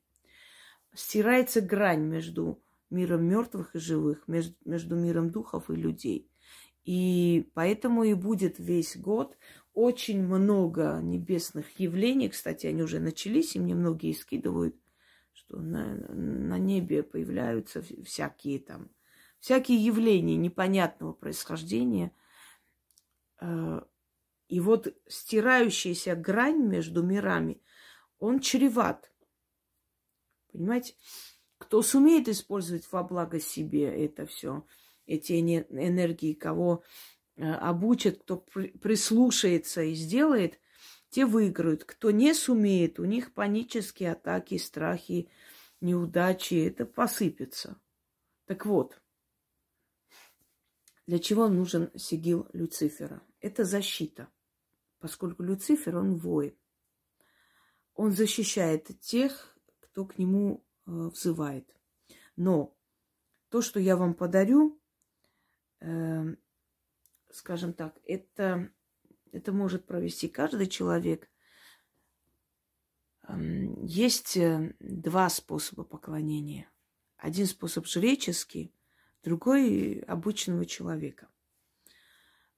Стирается 0.94 1.62
грань 1.62 2.04
между 2.04 2.62
миром 2.90 3.24
мертвых 3.24 3.76
и 3.76 3.80
живых, 3.80 4.28
между 4.28 4.96
миром 4.96 5.30
духов 5.30 5.70
и 5.70 5.76
людей. 5.76 6.30
И 6.84 7.50
поэтому 7.54 8.04
и 8.04 8.14
будет 8.14 8.60
весь 8.60 8.98
год 8.98 9.38
очень 9.74 10.22
много 10.24 11.00
небесных 11.02 11.80
явлений. 11.80 12.30
Кстати, 12.30 12.68
они 12.68 12.82
уже 12.82 13.00
начались, 13.00 13.56
и 13.56 13.60
мне 13.60 13.76
многие 13.76 14.14
скидывают, 14.14 14.76
что 15.32 15.60
на, 15.60 15.96
на 15.96 16.58
небе 16.58 17.04
появляются 17.04 17.82
всякие 18.04 18.60
там, 18.60 18.90
всякие 19.42 19.84
явления 19.84 20.38
непонятного 20.38 21.12
происхождения. 21.12 22.14
Э, 23.42 23.82
и 24.48 24.60
вот 24.62 24.96
стирающаяся 25.08 26.16
грань 26.16 26.64
между 26.66 27.04
мирами, 27.04 27.62
он 28.20 28.40
чреват. 28.40 29.12
Понимаете? 30.54 30.96
Кто 31.58 31.82
сумеет 31.82 32.28
использовать 32.28 32.90
во 32.92 33.04
благо 33.04 33.40
себе 33.40 34.06
это 34.06 34.26
все, 34.26 34.66
эти 35.06 35.40
энергии, 35.40 36.34
кого 36.34 36.84
э, 37.36 37.44
обучат, 37.44 38.20
кто 38.20 38.38
прислушается 38.38 39.84
и 39.84 39.94
сделает, 39.94 40.60
те 41.10 41.26
выиграют. 41.26 41.84
Кто 41.84 42.12
не 42.12 42.34
сумеет, 42.34 43.00
у 43.00 43.06
них 43.06 43.34
панические 43.34 44.14
атаки, 44.14 44.58
страхи, 44.58 45.30
неудачи, 45.82 46.68
это 46.68 46.86
посыпется. 46.86 47.80
Так 48.46 48.66
вот, 48.66 49.01
для 51.12 51.20
чего 51.20 51.50
нужен 51.50 51.92
сигил 51.98 52.48
Люцифера? 52.54 53.22
Это 53.42 53.66
защита, 53.66 54.30
поскольку 55.00 55.44
Люцифер, 55.44 55.98
он 55.98 56.16
воин. 56.16 56.58
Он 57.96 58.12
защищает 58.12 58.98
тех, 59.02 59.58
кто 59.82 60.06
к 60.06 60.18
нему 60.18 60.64
э, 60.86 60.92
взывает. 61.10 61.70
Но 62.38 62.78
то, 63.50 63.62
что 63.62 63.82
я 63.82 63.98
вам 63.98 64.14
подарю, 64.14 64.82
э, 65.82 66.34
скажем 67.30 67.74
так, 67.74 68.00
это, 68.06 68.72
это 69.34 69.52
может 69.52 69.86
провести 69.86 70.30
каждый 70.30 70.68
человек. 70.68 71.30
Э, 73.28 73.34
есть 73.84 74.40
два 74.80 75.28
способа 75.28 75.84
поклонения. 75.84 76.72
Один 77.18 77.48
способ 77.48 77.86
жреческий, 77.86 78.74
другой 79.24 80.00
обычного 80.08 80.66
человека. 80.66 81.28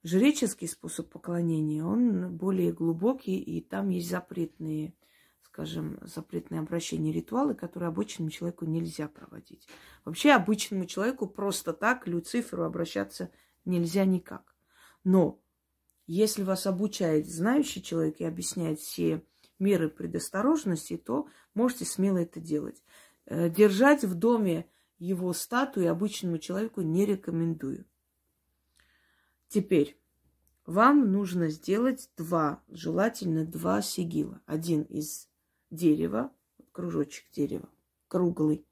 Жреческий 0.02 0.68
способ 0.68 1.10
поклонения, 1.10 1.82
он 1.82 2.36
более 2.36 2.72
глубокий, 2.72 3.38
и 3.38 3.62
там 3.62 3.88
есть 3.88 4.10
запретные, 4.10 4.94
скажем, 5.42 5.98
запретные 6.02 6.60
обращения, 6.60 7.10
ритуалы, 7.10 7.54
которые 7.54 7.88
обычному 7.88 8.30
человеку 8.30 8.66
нельзя 8.66 9.08
проводить. 9.08 9.66
Вообще 10.04 10.32
обычному 10.32 10.84
человеку 10.84 11.26
просто 11.26 11.72
так, 11.72 12.06
Люциферу, 12.06 12.64
обращаться 12.64 13.30
нельзя 13.64 14.04
никак. 14.04 14.54
Но 15.04 15.40
если 16.06 16.42
вас 16.42 16.66
обучает 16.66 17.26
знающий 17.26 17.82
человек 17.82 18.20
и 18.20 18.24
объясняет 18.24 18.80
все 18.80 19.24
меры 19.58 19.88
предосторожности, 19.88 20.98
то 20.98 21.28
можете 21.54 21.86
смело 21.86 22.18
это 22.18 22.40
делать. 22.40 22.82
Э, 23.26 23.48
держать 23.48 24.04
в 24.04 24.14
доме 24.14 24.68
его 24.98 25.32
статуи 25.32 25.86
обычному 25.86 26.38
человеку 26.38 26.80
не 26.82 27.04
рекомендую. 27.04 27.84
Теперь 29.48 29.98
вам 30.66 31.12
нужно 31.12 31.50
сделать 31.50 32.10
два, 32.16 32.62
желательно 32.68 33.44
два 33.44 33.82
сигила. 33.82 34.40
Один 34.46 34.82
из 34.82 35.28
дерева, 35.70 36.32
кружочек 36.72 37.30
дерева, 37.32 37.68
круглый, 38.08 38.66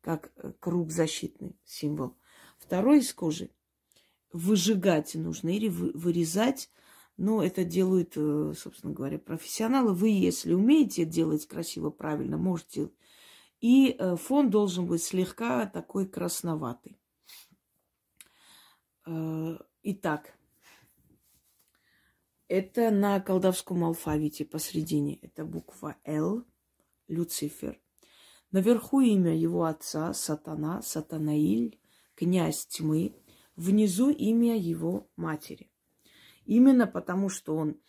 как 0.00 0.32
э, 0.36 0.52
круг 0.58 0.90
защитный 0.90 1.56
символ. 1.64 2.16
Второй 2.58 2.98
из 2.98 3.12
кожи. 3.12 3.50
Выжигать 4.32 5.14
нужно 5.14 5.50
или 5.50 5.68
вырезать. 5.68 6.70
Но 7.16 7.42
это 7.42 7.64
делают, 7.64 8.14
э, 8.16 8.54
собственно 8.56 8.92
говоря, 8.92 9.18
профессионалы. 9.18 9.94
Вы, 9.94 10.08
если 10.08 10.52
умеете 10.52 11.04
делать 11.04 11.46
красиво, 11.46 11.90
правильно, 11.90 12.38
можете 12.38 12.90
и 13.60 13.96
э, 13.98 14.16
фон 14.16 14.50
должен 14.50 14.86
быть 14.86 15.02
слегка 15.02 15.66
такой 15.66 16.08
красноватый. 16.08 16.98
Э, 19.06 19.58
итак, 19.82 20.34
это 22.48 22.90
на 22.90 23.20
колдовском 23.20 23.84
алфавите 23.84 24.44
посредине. 24.44 25.16
Это 25.22 25.44
буква 25.44 25.96
Л, 26.04 26.44
Люцифер. 27.06 27.80
Наверху 28.50 29.00
имя 29.00 29.36
его 29.36 29.64
отца, 29.64 30.12
Сатана, 30.12 30.82
Сатанаиль, 30.82 31.78
князь 32.14 32.66
тьмы. 32.66 33.14
Внизу 33.56 34.10
имя 34.10 34.58
его 34.58 35.08
матери. 35.16 35.70
Именно 36.44 36.86
потому, 36.86 37.28
что 37.28 37.54
он 37.54 37.80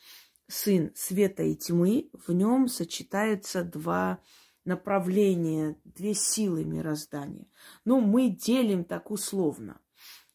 сын 0.47 0.91
света 0.95 1.43
и 1.43 1.55
тьмы, 1.55 2.09
в 2.13 2.31
нем 2.31 2.67
сочетаются 2.67 3.63
два 3.63 4.21
направления, 4.65 5.77
две 5.83 6.13
силы 6.13 6.63
мироздания. 6.63 7.47
Но 7.85 7.99
мы 7.99 8.29
делим 8.29 8.83
так 8.83 9.11
условно. 9.11 9.79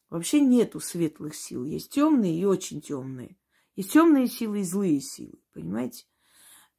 Вообще 0.09 0.41
нету 0.41 0.81
светлых 0.81 1.35
сил. 1.35 1.65
Есть 1.65 1.93
темные 1.93 2.39
и 2.39 2.45
очень 2.45 2.81
темные. 2.81 3.37
Есть 3.75 3.93
темные 3.93 4.29
силы 4.29 4.61
и 4.61 4.65
злые 4.65 5.01
силы, 5.01 5.39
понимаете? 5.53 6.07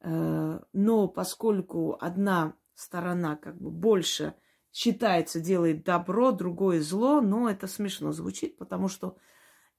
Э, 0.00 0.60
но 0.72 1.08
поскольку 1.08 1.96
одна 2.00 2.54
сторона 2.74 3.36
как 3.36 3.60
бы 3.60 3.70
больше 3.70 4.34
считается, 4.72 5.40
делает 5.40 5.84
добро, 5.84 6.32
другое 6.32 6.80
зло, 6.80 7.20
но 7.20 7.50
это 7.50 7.66
смешно 7.66 8.12
звучит, 8.12 8.56
потому 8.56 8.88
что 8.88 9.16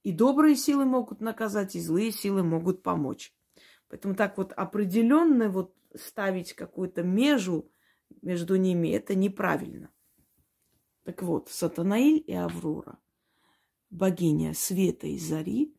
и 0.03 0.11
добрые 0.11 0.55
силы 0.55 0.85
могут 0.85 1.21
наказать, 1.21 1.75
и 1.75 1.81
злые 1.81 2.11
силы 2.11 2.43
могут 2.43 2.83
помочь. 2.83 3.33
Поэтому 3.89 4.15
так 4.15 4.37
вот 4.37 4.53
определенно 4.53 5.49
вот 5.49 5.75
ставить 5.95 6.53
какую-то 6.53 7.03
межу 7.03 7.69
между 8.21 8.55
ними, 8.55 8.89
это 8.89 9.15
неправильно. 9.15 9.91
Так 11.03 11.23
вот, 11.23 11.49
Сатанаиль 11.49 12.23
и 12.25 12.33
Аврора, 12.33 12.99
богиня 13.89 14.53
света 14.53 15.07
и 15.07 15.17
зари, 15.17 15.75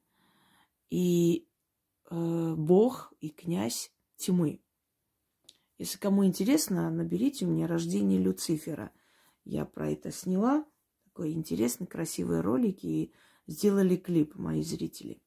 и 0.90 1.46
э, 2.11 2.55
бог 2.57 3.12
и 3.20 3.31
князь 3.31 3.92
тьмы. 4.16 4.61
Если 5.79 5.99
кому 5.99 6.27
интересно, 6.27 6.90
наберите 6.90 7.46
у 7.46 7.49
меня 7.49 7.66
рождение 7.66 8.20
Люцифера. 8.20 8.90
Я 9.44 9.64
про 9.64 9.90
это 9.90 10.11
сняла. 10.11 10.66
Такой 11.05 11.33
интересный, 11.33 11.87
красивый 11.87 12.40
ролик 12.40 12.85
и 12.85 13.12
сделали 13.46 13.96
клип 13.96 14.35
мои 14.35 14.62
зрители. 14.62 15.23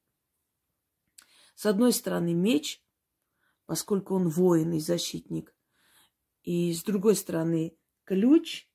С 1.55 1.65
одной 1.65 1.93
стороны 1.93 2.33
меч, 2.33 2.83
поскольку 3.65 4.15
он 4.15 4.29
воин 4.29 4.73
и 4.73 4.79
защитник. 4.79 5.55
И 6.43 6.73
с 6.73 6.83
другой 6.83 7.15
стороны 7.15 7.77
ключ 8.03 8.67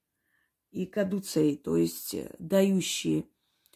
и 0.71 0.87
кадуцей, 0.87 1.57
то 1.57 1.77
есть 1.77 2.14
э, 2.14 2.35
дающий 2.38 3.31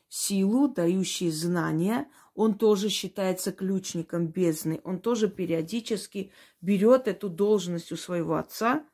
силу, 0.08 0.68
дающий 0.68 1.30
знания. 1.30 2.06
Он 2.34 2.56
тоже 2.56 2.90
считается 2.90 3.50
ключником 3.50 4.28
бездны. 4.28 4.80
Он 4.84 5.00
тоже 5.00 5.28
периодически 5.28 6.32
берет 6.60 7.08
эту 7.08 7.30
должность 7.30 7.92
у 7.92 7.96
своего 7.96 8.36
отца. 8.36 8.86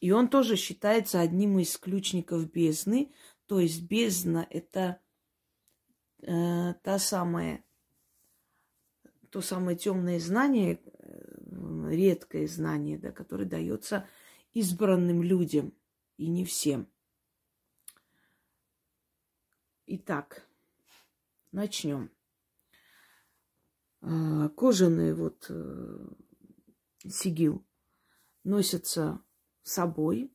И 0.00 0.10
он 0.10 0.28
тоже 0.28 0.56
считается 0.56 1.20
одним 1.20 1.60
из 1.60 1.76
ключников 1.78 2.50
бездны. 2.50 3.12
То 3.46 3.60
есть 3.60 3.82
бездна– 3.82 4.44
это 4.50 5.00
э, 6.22 6.74
та 6.82 6.98
самая 6.98 7.64
то 9.32 9.40
самое 9.40 9.78
темное 9.78 10.20
знание, 10.20 10.78
э, 10.84 11.88
редкое 11.90 12.46
знание, 12.46 12.98
да, 12.98 13.12
которое 13.12 13.46
дается 13.46 14.06
избранным 14.52 15.22
людям 15.22 15.72
и 16.18 16.28
не 16.28 16.44
всем. 16.44 16.86
Итак, 19.86 20.46
начнем. 21.50 22.10
А, 24.02 24.50
кожаный 24.50 25.14
вот 25.14 25.46
э, 25.48 26.08
сигил 27.08 27.64
носится 28.44 29.24
с 29.62 29.72
собой 29.72 30.30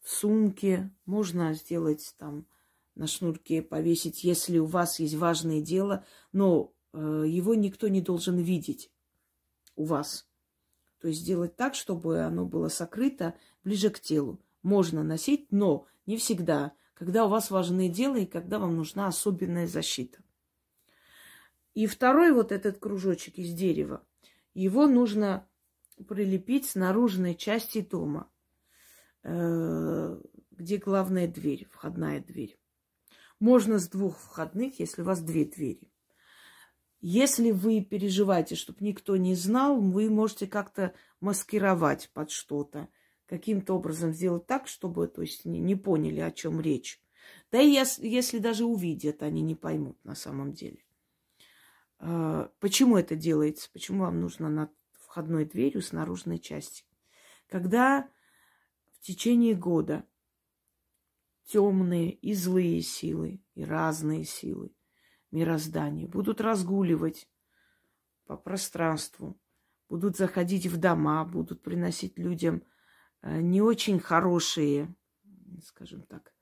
в 0.00 0.10
сумке. 0.10 0.92
Можно 1.06 1.54
сделать 1.54 2.12
там 2.18 2.48
на 2.96 3.06
шнурке, 3.06 3.62
повесить, 3.62 4.24
если 4.24 4.58
у 4.58 4.66
вас 4.66 4.98
есть 4.98 5.14
важное 5.14 5.60
дело. 5.60 6.04
Но 6.32 6.73
его 6.94 7.54
никто 7.54 7.88
не 7.88 8.00
должен 8.00 8.38
видеть 8.38 8.90
у 9.76 9.84
вас. 9.84 10.28
То 11.00 11.08
есть 11.08 11.20
сделать 11.20 11.56
так, 11.56 11.74
чтобы 11.74 12.20
оно 12.20 12.46
было 12.46 12.68
сокрыто 12.68 13.34
ближе 13.62 13.90
к 13.90 14.00
телу. 14.00 14.40
Можно 14.62 15.02
носить, 15.02 15.48
но 15.50 15.86
не 16.06 16.16
всегда, 16.16 16.72
когда 16.94 17.26
у 17.26 17.28
вас 17.28 17.50
важное 17.50 17.88
дело 17.88 18.16
и 18.16 18.26
когда 18.26 18.58
вам 18.58 18.76
нужна 18.76 19.08
особенная 19.08 19.66
защита. 19.66 20.18
И 21.74 21.86
второй 21.86 22.32
вот 22.32 22.52
этот 22.52 22.78
кружочек 22.78 23.36
из 23.36 23.52
дерева, 23.52 24.02
его 24.54 24.86
нужно 24.86 25.46
прилепить 26.08 26.66
с 26.66 26.74
наружной 26.76 27.34
части 27.34 27.80
дома, 27.80 28.30
э, 29.24 30.20
где 30.52 30.76
главная 30.78 31.26
дверь, 31.26 31.66
входная 31.70 32.20
дверь. 32.20 32.58
Можно 33.40 33.78
с 33.78 33.88
двух 33.88 34.18
входных, 34.18 34.78
если 34.78 35.02
у 35.02 35.04
вас 35.04 35.20
две 35.20 35.44
двери. 35.44 35.90
Если 37.06 37.50
вы 37.50 37.82
переживаете, 37.82 38.54
чтобы 38.54 38.78
никто 38.80 39.18
не 39.18 39.34
знал, 39.34 39.78
вы 39.78 40.08
можете 40.08 40.46
как-то 40.46 40.94
маскировать 41.20 42.08
под 42.14 42.30
что-то, 42.30 42.88
каким-то 43.26 43.74
образом 43.74 44.14
сделать 44.14 44.46
так, 44.46 44.66
чтобы, 44.66 45.06
то 45.06 45.20
есть, 45.20 45.44
не, 45.44 45.76
поняли, 45.76 46.20
о 46.20 46.30
чем 46.30 46.62
речь. 46.62 47.02
Да 47.52 47.60
и 47.60 47.68
если, 47.68 48.08
если 48.08 48.38
даже 48.38 48.64
увидят, 48.64 49.22
они 49.22 49.42
не 49.42 49.54
поймут 49.54 50.02
на 50.02 50.14
самом 50.14 50.54
деле. 50.54 50.82
э, 52.00 52.48
почему 52.58 52.96
это 52.96 53.16
делается? 53.16 53.68
Почему 53.70 54.04
вам 54.04 54.22
нужно 54.22 54.48
над 54.48 54.70
входной 54.92 55.44
дверью 55.44 55.82
с 55.82 55.92
наружной 55.92 56.38
части? 56.38 56.84
Когда 57.48 58.08
в 58.94 59.00
течение 59.00 59.54
года 59.54 60.06
темные 61.44 62.12
и 62.12 62.32
злые 62.32 62.80
силы, 62.80 63.42
и 63.54 63.62
разные 63.62 64.24
силы 64.24 64.74
мироздания 65.34 66.06
будут 66.06 66.40
разгуливать 66.40 67.28
по 68.26 68.36
пространству, 68.36 69.36
будут 69.88 70.16
заходить 70.16 70.66
в 70.66 70.78
дома, 70.78 71.24
будут 71.24 71.62
приносить 71.62 72.18
людям 72.18 72.62
э, 73.20 73.40
не 73.40 73.60
очень 73.60 73.98
хорошие, 73.98 74.94
скажем 75.62 76.02
так, 76.02 76.32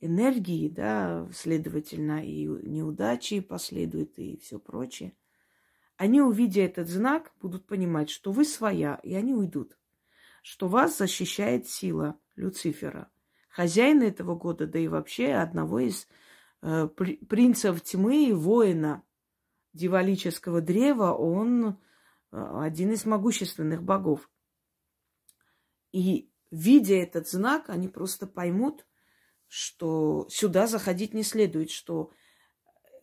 энергии, 0.00 0.68
да, 0.68 1.28
следовательно, 1.32 2.24
и 2.24 2.46
неудачи 2.46 3.40
последуют, 3.40 4.18
и 4.18 4.36
все 4.36 4.58
прочее. 4.58 5.16
Они, 5.96 6.20
увидя 6.20 6.60
этот 6.62 6.88
знак, 6.88 7.32
будут 7.40 7.66
понимать, 7.66 8.10
что 8.10 8.30
вы 8.30 8.44
своя, 8.44 9.00
и 9.02 9.14
они 9.14 9.34
уйдут. 9.34 9.78
Что 10.42 10.68
вас 10.68 10.98
защищает 10.98 11.66
сила 11.66 12.20
Люцифера, 12.36 13.10
хозяина 13.48 14.04
этого 14.04 14.34
года, 14.36 14.66
да 14.66 14.78
и 14.78 14.88
вообще 14.88 15.32
одного 15.32 15.80
из 15.80 16.06
принцев 17.28 17.80
тьмы 17.82 18.28
и 18.28 18.32
воина 18.32 19.02
дивалического 19.72 20.60
древа, 20.60 21.12
он 21.12 21.66
э, 21.66 21.74
один 22.32 22.92
из 22.92 23.04
могущественных 23.04 23.82
богов. 23.82 24.28
И 25.92 26.30
видя 26.50 26.94
этот 26.94 27.28
знак, 27.28 27.68
они 27.68 27.88
просто 27.88 28.26
поймут, 28.26 28.86
что 29.46 30.26
сюда 30.28 30.66
заходить 30.66 31.14
не 31.14 31.22
следует, 31.22 31.70
что 31.70 32.10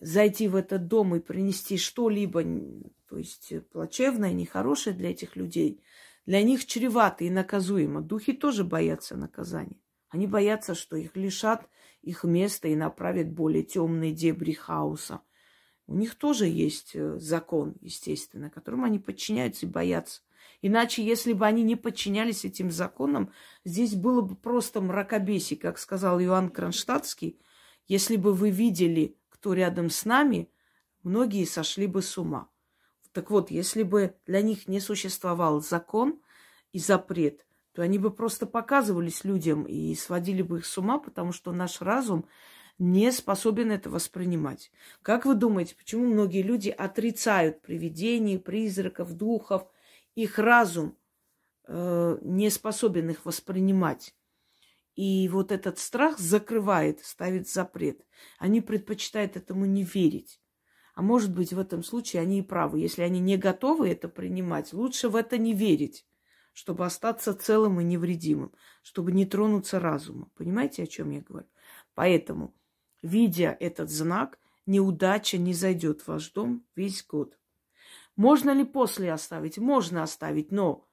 зайти 0.02 0.48
в 0.48 0.56
этот 0.56 0.88
дом 0.88 1.16
и 1.16 1.20
принести 1.20 1.78
что-либо, 1.78 2.44
то 3.08 3.18
есть 3.18 3.54
плачевное, 3.70 4.34
нехорошее 4.34 4.96
для 4.96 5.12
этих 5.12 5.36
людей, 5.36 5.82
для 6.26 6.44
них 6.44 6.66
чревато 6.66 7.24
и 7.24 7.30
наказуемо. 7.30 8.02
Духи 8.02 8.34
тоже 8.34 8.64
боятся 8.64 9.16
наказания. 9.16 9.80
Они 10.10 10.28
боятся, 10.28 10.76
что 10.76 10.98
их 10.98 11.16
лишат 11.16 11.70
их 12.04 12.24
места 12.24 12.68
и 12.68 12.76
направят 12.76 13.32
более 13.32 13.64
темные 13.64 14.12
дебри 14.12 14.52
хаоса. 14.52 15.22
У 15.88 15.96
них 15.96 16.16
тоже 16.16 16.48
есть 16.48 16.92
э, 16.94 17.18
закон, 17.18 17.76
естественно, 17.82 18.50
которому 18.50 18.86
они 18.86 19.00
подчиняются 19.00 19.66
и 19.66 19.70
боятся. 19.70 20.22
Иначе, 20.62 21.04
если 21.04 21.34
бы 21.34 21.46
они 21.46 21.64
не 21.64 21.76
подчинялись 21.76 22.46
этим 22.46 22.72
законам, 22.72 23.32
здесь 23.66 23.96
было 23.96 24.22
бы 24.22 24.36
просто 24.36 24.80
мракобесие, 24.80 25.60
как 25.60 25.78
сказал 25.78 26.22
Иоанн 26.22 26.50
Кронштадтский. 26.50 27.40
Если 27.88 28.16
бы 28.16 28.34
вы 28.34 28.50
видели, 28.50 29.18
кто 29.30 29.54
рядом 29.54 29.90
с 29.90 30.06
нами, 30.06 30.50
многие 31.04 31.46
сошли 31.46 31.86
бы 31.88 32.02
с 32.02 32.18
ума. 32.18 32.50
Так 33.12 33.30
вот, 33.30 33.52
если 33.52 33.84
бы 33.84 34.16
для 34.26 34.42
них 34.42 34.68
не 34.68 34.80
существовал 34.80 35.62
закон 35.62 36.22
и 36.72 36.80
запрет, 36.80 37.46
то 37.74 37.82
они 37.82 37.98
бы 37.98 38.12
просто 38.12 38.46
показывались 38.46 39.24
людям 39.24 39.64
и 39.64 39.96
сводили 39.96 40.42
бы 40.42 40.60
их 40.60 40.66
с 40.66 40.78
ума, 40.78 41.00
потому 41.00 41.32
что 41.32 41.52
наш 41.52 41.82
разум 41.82 42.26
не 42.80 43.12
способен 43.12 43.72
это 43.72 43.90
воспринимать. 43.90 44.72
Как 45.02 45.26
вы 45.26 45.36
думаете, 45.36 45.76
почему 45.76 46.06
многие 46.06 46.42
люди 46.42 46.70
отрицают 46.70 47.62
привидений, 47.62 48.40
призраков, 48.40 49.14
духов– 49.14 49.68
их 50.16 50.38
разум 50.38 50.96
э, 51.68 52.18
не 52.22 52.50
способен 52.50 53.10
их 53.10 53.26
воспринимать. 53.26 54.16
И 54.96 55.28
вот 55.30 55.52
этот 55.52 55.80
страх 55.80 56.20
закрывает, 56.20 57.04
ставит 57.04 57.50
запрет. 57.50 58.06
Они 58.38 58.62
предпочитают 58.62 59.36
этому 59.36 59.66
не 59.66 59.84
верить. 59.84 60.40
А 60.94 61.02
может 61.02 61.34
быть, 61.34 61.52
в 61.52 61.60
этом 61.60 61.84
случае 61.84 62.22
они 62.22 62.40
и 62.40 62.44
правы. 62.44 62.80
Если 62.80 63.02
они 63.02 63.20
не 63.20 63.38
готовы 63.38 63.90
это 63.90 64.08
принимать, 64.08 64.74
лучше 64.74 65.10
в 65.10 65.16
это 65.16 65.40
не 65.40 65.54
верить, 65.54 66.06
чтобы 66.54 66.86
остаться 66.86 67.34
целым 67.34 67.82
и 67.82 67.84
невредимым, 67.84 68.54
чтобы 68.82 69.12
не 69.12 69.26
тронуться 69.26 69.80
разумом. 69.80 70.32
Понимаете, 70.36 70.84
о 70.84 70.88
чем 70.88 71.10
я 71.10 71.22
говорю? 71.22 71.48
Поэтому, 71.96 72.56
видя 73.02 73.58
этот 73.60 73.90
знак, 73.90 74.40
неудача 74.66 75.38
не 75.38 75.54
зайдет 75.54 76.02
в 76.02 76.08
ваш 76.08 76.32
дом 76.32 76.66
весь 76.76 77.06
год. 77.06 77.38
Можно 78.16 78.52
ли 78.52 78.64
после 78.64 79.12
оставить? 79.12 79.58
Можно 79.58 80.04
оставить, 80.04 80.52
но 80.52 80.88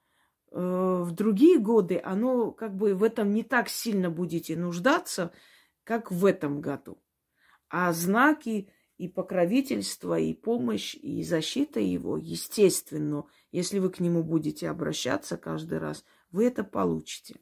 э, 0.50 0.58
в 0.58 1.10
другие 1.12 1.58
годы 1.58 2.00
оно 2.02 2.50
как 2.50 2.74
бы 2.74 2.94
в 2.94 3.02
этом 3.02 3.32
не 3.32 3.42
так 3.42 3.68
сильно 3.68 4.10
будете 4.10 4.56
нуждаться, 4.56 5.32
как 5.84 6.10
в 6.10 6.24
этом 6.24 6.60
году. 6.60 7.02
А 7.68 7.92
знаки 7.92 8.72
и 9.00 9.08
покровительство, 9.08 10.18
и 10.18 10.34
помощь, 10.34 10.94
и 10.94 11.22
защита 11.22 11.80
его, 11.80 12.18
естественно, 12.18 13.24
если 13.50 13.78
вы 13.78 13.88
к 13.88 13.98
нему 13.98 14.22
будете 14.22 14.68
обращаться 14.68 15.38
каждый 15.38 15.78
раз, 15.78 16.04
вы 16.30 16.44
это 16.44 16.64
получите. 16.64 17.40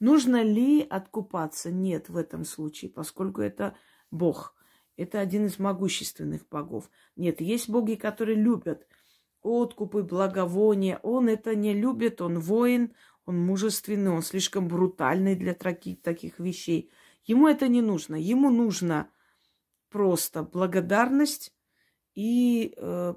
Нужно 0.00 0.42
ли 0.42 0.82
откупаться? 0.82 1.70
Нет 1.70 2.08
в 2.08 2.16
этом 2.16 2.44
случае, 2.44 2.90
поскольку 2.90 3.42
это 3.42 3.76
Бог. 4.10 4.56
Это 4.96 5.20
один 5.20 5.46
из 5.46 5.60
могущественных 5.60 6.48
богов. 6.48 6.90
Нет, 7.14 7.40
есть 7.40 7.68
боги, 7.68 7.94
которые 7.94 8.36
любят 8.36 8.88
откупы, 9.42 10.02
благовония. 10.02 10.98
Он 11.04 11.28
это 11.28 11.54
не 11.54 11.74
любит, 11.74 12.20
он 12.20 12.40
воин, 12.40 12.92
он 13.24 13.38
мужественный, 13.38 14.10
он 14.10 14.22
слишком 14.22 14.66
брутальный 14.66 15.36
для 15.36 15.54
таких, 15.54 16.40
вещей. 16.40 16.90
Ему 17.24 17.46
это 17.46 17.68
не 17.68 17.82
нужно. 17.82 18.16
Ему 18.16 18.50
нужно 18.50 19.08
просто 19.88 20.42
благодарность 20.42 21.52
и, 22.14 22.74
э, 22.76 23.14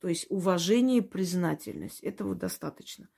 то 0.00 0.08
есть, 0.08 0.26
уважение 0.30 0.98
и 0.98 1.02
признательность. 1.02 2.00
Этого 2.00 2.34
достаточно. 2.34 3.08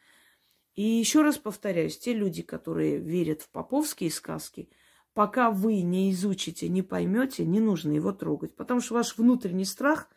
И 0.74 0.83
еще 0.83 1.22
раз 1.22 1.38
повторяюсь, 1.38 1.98
те 1.98 2.12
люди, 2.12 2.42
которые 2.42 2.98
верят 2.98 3.42
в 3.42 3.50
поповские 3.50 4.11
сказки– 4.11 4.68
пока 5.14 5.50
вы 5.50 5.80
не 5.80 6.11
изучите, 6.11 6.68
не 6.68 6.83
поймете, 6.83 7.46
не 7.46 7.61
нужно 7.61 7.92
его 7.92 8.12
трогать. 8.12 8.54
Потому 8.54 8.80
что 8.80 8.94
ваш 8.94 9.16
внутренний 9.16 9.64
страх 9.64 10.11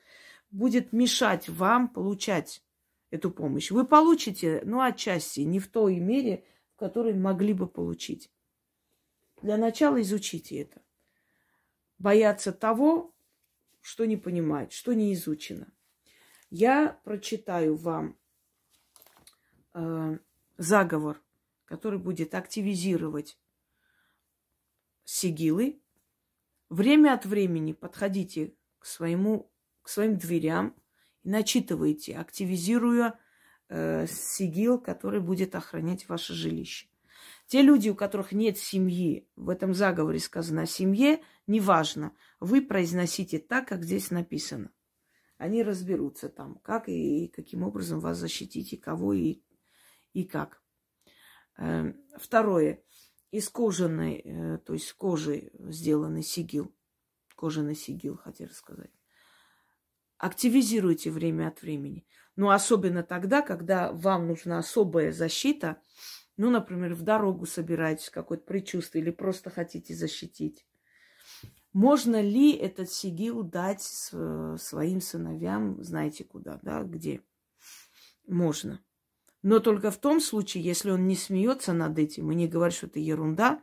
будет 0.51 0.91
мешать 0.91 1.47
вам 1.47 1.87
получать 1.87 2.63
эту 3.11 3.31
помощь. 3.31 3.71
Вы 3.71 3.85
получите, 3.85 4.61
ну, 4.65 4.81
отчасти, 4.81 5.41
не 5.41 5.59
в 5.59 5.67
той 5.67 5.99
мере, 5.99 6.43
в 6.75 6.79
которой 6.79 7.13
могли 7.13 7.53
бы 7.53 7.67
получить. 7.67 8.29
Для 9.41 9.55
начала 9.55 10.01
изучите 10.01 10.57
это. 10.57 10.81
Бояться 11.97 12.51
того, 12.51 13.15
что 13.81 14.05
не 14.05 14.17
понимать, 14.17 14.71
что 14.71 14.93
не 14.93 15.13
изучено. 15.13 15.71
Я 16.49 16.99
прочитаю 17.03 17.75
вам 17.75 18.17
э, 19.73 20.17
заговор, 20.57 21.21
который 21.65 21.99
будет 21.99 22.35
активизировать 22.35 23.39
сигилы. 25.03 25.81
Время 26.69 27.13
от 27.13 27.25
времени 27.25 27.73
подходите 27.73 28.53
к, 28.79 28.85
своему, 28.85 29.51
к 29.81 29.89
своим 29.89 30.17
дверям 30.17 30.75
и 31.23 31.29
начитывайте, 31.29 32.17
активизируя 32.17 33.19
э, 33.69 34.05
сигил, 34.07 34.79
который 34.79 35.21
будет 35.21 35.55
охранять 35.55 36.07
ваше 36.07 36.33
жилище. 36.33 36.87
Те 37.47 37.61
люди, 37.61 37.89
у 37.89 37.95
которых 37.95 38.33
нет 38.33 38.57
семьи, 38.57 39.27
в 39.35 39.49
этом 39.49 39.73
заговоре 39.73 40.19
сказано 40.19 40.63
о 40.63 40.65
семье, 40.65 41.21
неважно, 41.47 42.15
вы 42.39 42.61
произносите 42.61 43.39
так, 43.39 43.67
как 43.67 43.83
здесь 43.83 44.11
написано. 44.11 44.71
Они 45.37 45.63
разберутся 45.63 46.29
там, 46.29 46.59
как 46.59 46.89
и 46.89 47.27
каким 47.27 47.63
образом 47.63 47.99
вас 47.99 48.17
защитить, 48.17 48.73
и 48.73 48.77
кого, 48.77 49.13
и, 49.13 49.41
и 50.13 50.23
как. 50.23 50.61
Э, 51.57 51.93
второе 52.17 52.83
из 53.31 53.49
кожаной, 53.49 54.21
э, 54.23 54.57
то 54.59 54.73
есть 54.73 54.93
кожи 54.93 55.51
сделанный 55.59 56.23
сигил. 56.23 56.73
Кожаный 57.35 57.75
сигил, 57.75 58.17
хотел 58.17 58.49
сказать. 58.49 58.91
Активизируйте 60.17 61.11
время 61.11 61.49
от 61.49 61.61
времени. 61.61 62.07
Но 62.35 62.49
особенно 62.49 63.03
тогда, 63.03 63.41
когда 63.41 63.91
вам 63.91 64.27
нужна 64.27 64.57
особая 64.59 65.11
защита, 65.11 65.81
ну, 66.37 66.49
например, 66.49 66.93
в 66.93 67.01
дорогу 67.01 67.45
собираетесь, 67.45 68.09
какое-то 68.09 68.45
предчувствие, 68.45 69.03
или 69.03 69.11
просто 69.11 69.49
хотите 69.49 69.93
защитить. 69.95 70.66
Можно 71.73 72.21
ли 72.21 72.53
этот 72.53 72.91
сигил 72.91 73.43
дать 73.43 73.81
своим 73.81 75.01
сыновьям, 75.01 75.83
знаете 75.83 76.23
куда, 76.23 76.59
да, 76.63 76.83
где? 76.83 77.21
Можно. 78.25 78.83
Но 79.43 79.59
только 79.59 79.91
в 79.91 79.97
том 79.97 80.19
случае, 80.19 80.63
если 80.63 80.89
он 80.89 81.07
не 81.07 81.15
смеется 81.15 81.73
над 81.73 81.97
этим 81.99 82.31
и 82.31 82.35
не 82.35 82.47
говорит, 82.47 82.75
что 82.75 82.87
это 82.87 82.99
ерунда. 82.99 83.61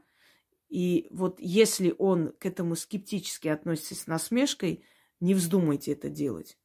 И 0.68 1.08
вот 1.10 1.40
если 1.40 1.94
он 1.98 2.32
к 2.38 2.46
этому 2.46 2.74
скептически 2.74 3.48
относится 3.48 3.94
с 3.94 4.06
насмешкой, 4.06 4.84
не 5.20 5.34
вздумайте 5.34 5.92
это 5.92 6.08
делать. 6.08 6.58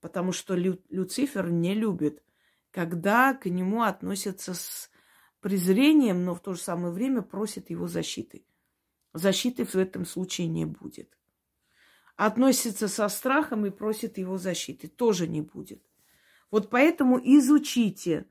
Потому 0.00 0.32
что 0.32 0.54
Лю- 0.54 0.82
Люцифер 0.88 1.50
не 1.50 1.74
любит, 1.74 2.22
когда 2.70 3.34
к 3.34 3.46
нему 3.46 3.82
относятся 3.82 4.54
с 4.54 4.90
презрением, 5.40 6.24
но 6.24 6.34
в 6.34 6.40
то 6.40 6.54
же 6.54 6.60
самое 6.60 6.92
время 6.92 7.22
просит 7.22 7.70
его 7.70 7.86
защиты. 7.86 8.44
Защиты 9.16 9.64
в 9.64 9.74
этом 9.76 10.04
случае 10.04 10.46
не 10.46 10.66
будет. 10.66 11.16
относится 12.16 12.88
со 12.88 13.08
страхом 13.08 13.66
и 13.66 13.70
просит 13.70 14.18
его 14.18 14.38
защиты. 14.38 14.88
Тоже 14.88 15.26
не 15.28 15.42
будет. 15.42 15.82
Вот 16.50 16.70
поэтому 16.70 17.18
изучите, 17.22 18.26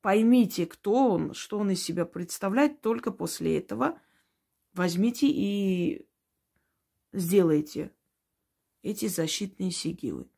поймите, 0.00 0.66
кто 0.66 1.10
он, 1.10 1.34
что 1.34 1.58
он 1.58 1.70
из 1.70 1.82
себя 1.82 2.04
представляет, 2.04 2.80
только 2.80 3.10
после 3.10 3.58
этого 3.58 4.00
возьмите 4.72 5.28
и 5.28 6.08
сделайте 7.12 7.92
эти 8.82 9.06
защитные 9.06 9.70
сигилы. 9.70 10.28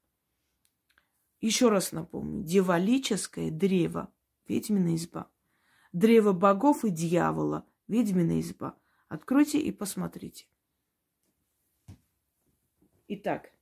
Еще 1.41 1.71
раз 1.71 1.93
напомню, 1.93 2.43
дьяволическое 2.43 3.51
древо, 3.51 4.13
ведьмина 4.47 4.95
изба. 4.95 5.31
Древо 5.93 6.33
богов 6.33 6.85
и 6.85 6.91
дьявола, 6.91 7.67
ведьмина 7.89 8.41
изба. 8.41 8.77
Откройте 9.11 9.59
и 9.59 9.71
посмотрите. 9.71 10.47
Итак, 13.09 13.53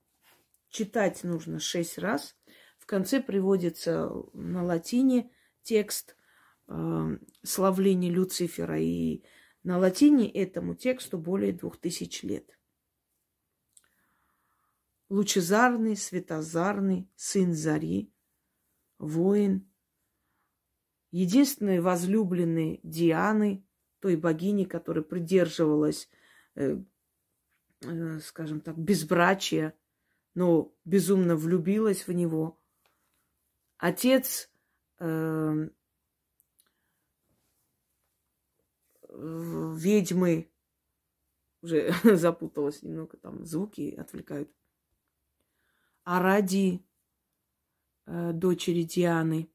читать 0.69 1.25
нужно 1.25 1.59
шесть 1.59 1.99
раз. 1.99 2.37
В 2.79 2.87
конце 2.87 3.21
приводится 3.21 4.09
на 4.33 4.63
латине 4.63 5.33
текст 5.63 6.15
э, 6.69 7.19
славления 7.43 8.11
Люцифера. 8.11 8.79
И 8.79 9.25
на 9.65 9.79
латине 9.79 10.31
этому 10.31 10.77
тексту 10.77 11.19
более 11.19 11.53
двух 11.53 11.79
тысяч 11.79 12.23
лет 12.23 12.59
лучезарный, 15.09 15.97
светозарный, 15.97 17.11
сын 17.17 17.55
зари, 17.55 18.13
воин, 18.99 19.67
единственный 21.11 21.81
возлюбленный 21.81 22.81
Дианы, 22.83 23.65
той 24.01 24.17
богини, 24.17 24.65
которая 24.65 25.05
придерживалась, 25.05 26.09
э, 26.55 26.79
э, 27.83 28.19
скажем 28.21 28.61
так, 28.61 28.79
безбрачия, 28.79 29.75
но 30.35 30.73
безумно 30.85 31.37
влюбилась 31.37 32.07
в 32.07 32.13
него. 32.13 32.61
Отец 33.77 34.51
э, 34.99 35.69
ведьмы, 39.11 40.51
уже 41.63 41.93
запуталась 42.17 42.83
немного, 42.83 43.17
там 43.17 43.45
звуки 43.45 43.95
отвлекают. 43.97 44.51
Аради, 46.05 46.85
э, 48.07 48.33
дочери 48.33 48.85
Дианы, 48.85 49.51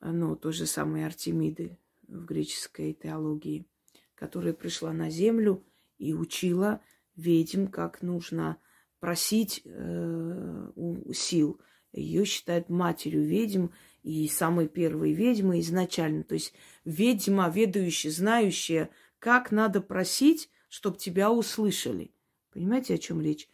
ну, 0.00 0.36
той 0.36 0.52
же 0.52 0.66
самой 0.66 1.06
Артемиды 1.06 1.78
в 2.12 2.24
греческой 2.24 2.92
теологии, 2.92 3.66
которая 4.14 4.52
пришла 4.52 4.92
на 4.92 5.10
землю 5.10 5.64
и 5.98 6.14
учила 6.14 6.80
ведьм, 7.16 7.66
как 7.66 8.02
нужно 8.02 8.58
просить 9.00 9.62
э, 9.64 10.70
сил. 11.12 11.60
Ее 11.92 12.24
считают 12.24 12.68
матерью 12.68 13.24
ведьм 13.24 13.68
и 14.02 14.28
самой 14.28 14.68
первой 14.68 15.12
ведьмой 15.12 15.60
изначально. 15.60 16.24
То 16.24 16.34
есть 16.34 16.54
ведьма, 16.84 17.50
ведающая, 17.50 18.10
знающая, 18.10 18.90
как 19.18 19.50
надо 19.50 19.80
просить, 19.80 20.50
чтобы 20.68 20.98
тебя 20.98 21.30
услышали. 21.30 22.14
Понимаете, 22.52 22.94
о 22.94 22.98
чем 22.98 23.20
речь? 23.20 23.48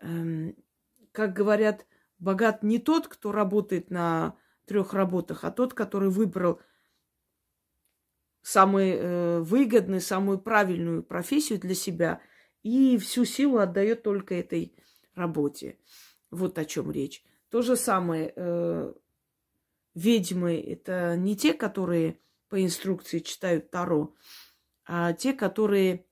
Эм, 0.00 0.54
как 1.12 1.32
говорят, 1.32 1.86
богат 2.18 2.62
не 2.62 2.78
тот, 2.78 3.08
кто 3.08 3.32
работает 3.32 3.90
на 3.90 4.36
трех 4.66 4.94
работах, 4.94 5.44
а 5.44 5.50
тот, 5.50 5.74
который 5.74 6.10
выбрал 6.10 6.60
самую 8.42 8.96
э, 8.96 9.40
выгодную, 9.40 10.00
самую 10.00 10.38
правильную 10.38 11.02
профессию 11.02 11.58
для 11.58 11.74
себя 11.74 12.20
и 12.62 12.98
всю 12.98 13.24
силу 13.24 13.58
отдает 13.58 14.02
только 14.02 14.34
этой 14.34 14.74
работе. 15.14 15.78
Вот 16.30 16.58
о 16.58 16.64
чем 16.64 16.90
речь. 16.90 17.24
То 17.50 17.62
же 17.62 17.76
самое, 17.76 18.32
э, 18.34 18.92
ведьмы 19.94 20.60
это 20.60 21.16
не 21.16 21.36
те, 21.36 21.52
которые 21.52 22.18
по 22.48 22.62
инструкции 22.62 23.18
читают 23.18 23.70
Таро, 23.70 24.14
а 24.86 25.12
те, 25.12 25.32
которые 25.32 26.06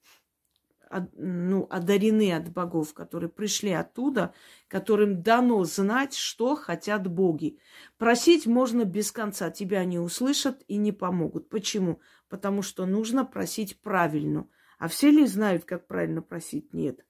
ну, 1.12 1.66
одарены 1.70 2.32
от 2.32 2.50
богов, 2.50 2.94
которые 2.94 3.30
пришли 3.30 3.72
оттуда, 3.72 4.32
которым 4.68 5.22
дано 5.22 5.64
знать, 5.64 6.14
что 6.14 6.56
хотят 6.56 7.06
боги. 7.06 7.58
Просить 7.96 8.46
можно 8.46 8.84
без 8.84 9.12
конца, 9.12 9.50
тебя 9.50 9.84
не 9.84 9.98
услышат 9.98 10.62
и 10.68 10.76
не 10.76 10.92
помогут. 10.92 11.48
Почему? 11.48 12.00
Потому 12.28 12.62
что 12.62 12.86
нужно 12.86 13.24
просить 13.24 13.80
правильно. 13.80 14.48
А 14.78 14.88
все 14.88 15.10
ли 15.10 15.26
знают, 15.26 15.64
как 15.64 15.86
правильно 15.86 16.22
просить? 16.22 16.72
Нет. 16.72 17.04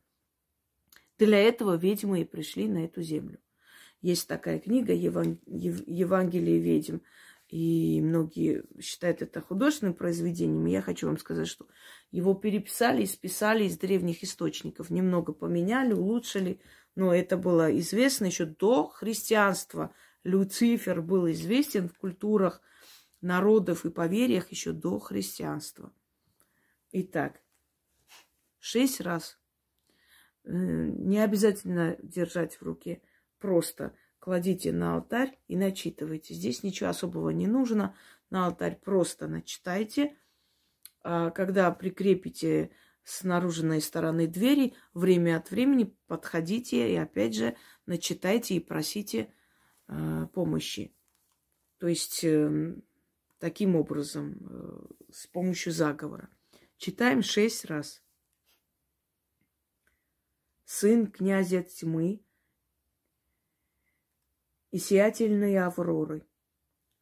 Для 1.18 1.38
этого 1.38 1.76
ведьмы 1.76 2.20
и 2.20 2.24
пришли 2.24 2.68
на 2.68 2.84
эту 2.84 3.02
землю. 3.02 3.38
Есть 4.00 4.28
такая 4.28 4.60
книга 4.60 4.92
«Евангелие 4.92 6.58
ведьм». 6.60 6.98
И 7.48 8.02
многие 8.02 8.64
считают 8.80 9.22
это 9.22 9.40
художественным 9.40 9.94
произведением. 9.94 10.66
Я 10.66 10.82
хочу 10.82 11.06
вам 11.06 11.16
сказать, 11.16 11.48
что 11.48 11.66
его 12.10 12.34
переписали 12.34 13.02
и 13.02 13.06
списали 13.06 13.64
из 13.64 13.78
древних 13.78 14.22
источников. 14.22 14.90
Немного 14.90 15.32
поменяли, 15.32 15.94
улучшили. 15.94 16.60
Но 16.94 17.14
это 17.14 17.38
было 17.38 17.76
известно 17.78 18.26
еще 18.26 18.44
до 18.44 18.88
христианства. 18.88 19.94
Люцифер 20.24 21.00
был 21.00 21.30
известен 21.30 21.88
в 21.88 21.96
культурах 21.96 22.60
народов 23.22 23.86
и 23.86 23.90
поверьях 23.90 24.50
еще 24.50 24.72
до 24.72 24.98
христианства. 24.98 25.92
Итак, 26.92 27.40
шесть 28.58 29.00
раз. 29.00 29.38
Э, 30.44 30.52
не 30.52 31.18
обязательно 31.18 31.96
держать 32.02 32.56
в 32.56 32.62
руке. 32.62 33.00
Просто 33.38 33.94
кладите 34.28 34.72
на 34.72 34.96
алтарь 34.96 35.38
и 35.48 35.56
начитывайте. 35.56 36.34
Здесь 36.34 36.62
ничего 36.62 36.90
особого 36.90 37.30
не 37.30 37.46
нужно. 37.46 37.96
На 38.28 38.44
алтарь 38.44 38.78
просто 38.78 39.26
начитайте. 39.26 40.18
А 41.00 41.30
когда 41.30 41.70
прикрепите 41.70 42.70
с 43.04 43.22
наружной 43.24 43.80
стороны 43.80 44.26
двери, 44.26 44.74
время 44.92 45.38
от 45.38 45.50
времени 45.50 45.96
подходите 46.08 46.92
и 46.92 46.96
опять 46.96 47.36
же 47.36 47.56
начитайте 47.86 48.56
и 48.56 48.60
просите 48.60 49.32
э, 49.86 50.26
помощи. 50.34 50.94
То 51.78 51.88
есть 51.88 52.22
э, 52.22 52.76
таким 53.38 53.76
образом, 53.76 54.36
э, 54.42 55.10
с 55.10 55.26
помощью 55.26 55.72
заговора. 55.72 56.28
Читаем 56.76 57.22
шесть 57.22 57.64
раз. 57.64 58.02
Сын 60.66 61.06
князя 61.06 61.62
тьмы, 61.62 62.20
и 64.70 64.78
сиятельной 64.78 65.56
Авроры, 65.58 66.26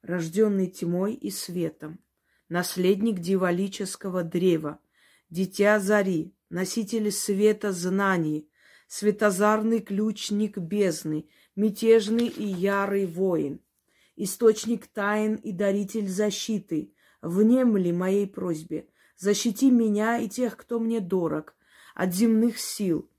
рожденный 0.02 0.68
тьмой 0.68 1.14
и 1.14 1.30
светом, 1.30 2.00
наследник 2.48 3.18
дивалического 3.18 4.22
древа, 4.22 4.78
дитя 5.30 5.80
зари, 5.80 6.34
носитель 6.48 7.10
света 7.10 7.72
знаний, 7.72 8.48
светозарный 8.86 9.80
ключник 9.80 10.58
бездны, 10.58 11.28
мятежный 11.56 12.28
и 12.28 12.44
ярый 12.44 13.06
воин, 13.06 13.60
источник 14.14 14.86
тайн 14.86 15.34
и 15.34 15.52
даритель 15.52 16.08
защиты, 16.08 16.94
внемли 17.20 17.90
моей 17.90 18.26
просьбе, 18.26 18.88
защити 19.16 19.70
меня 19.70 20.18
и 20.18 20.28
тех, 20.28 20.56
кто 20.56 20.78
мне 20.78 21.00
дорог, 21.00 21.54
от 21.94 22.14
земных 22.14 22.58
сил, 22.58 23.10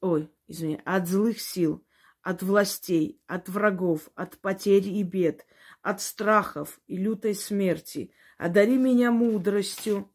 ой, 0.00 0.30
извини, 0.48 0.80
от 0.84 1.06
злых 1.06 1.40
сил, 1.40 1.85
от 2.26 2.42
властей, 2.42 3.22
от 3.28 3.48
врагов, 3.48 4.10
от 4.16 4.36
потерь 4.38 4.88
и 4.88 5.04
бед, 5.04 5.46
от 5.80 6.00
страхов 6.00 6.80
и 6.88 6.96
лютой 6.96 7.36
смерти. 7.36 8.10
Одари 8.36 8.78
меня 8.78 9.12
мудростью. 9.12 10.10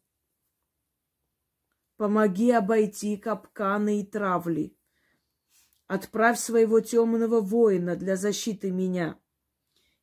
Помоги 1.96 2.50
обойти 2.50 3.16
капканы 3.16 4.00
и 4.00 4.04
травли. 4.04 4.76
Отправь 5.86 6.38
своего 6.38 6.80
темного 6.80 7.40
воина 7.40 7.96
для 7.96 8.16
защиты 8.16 8.70
меня 8.70 9.18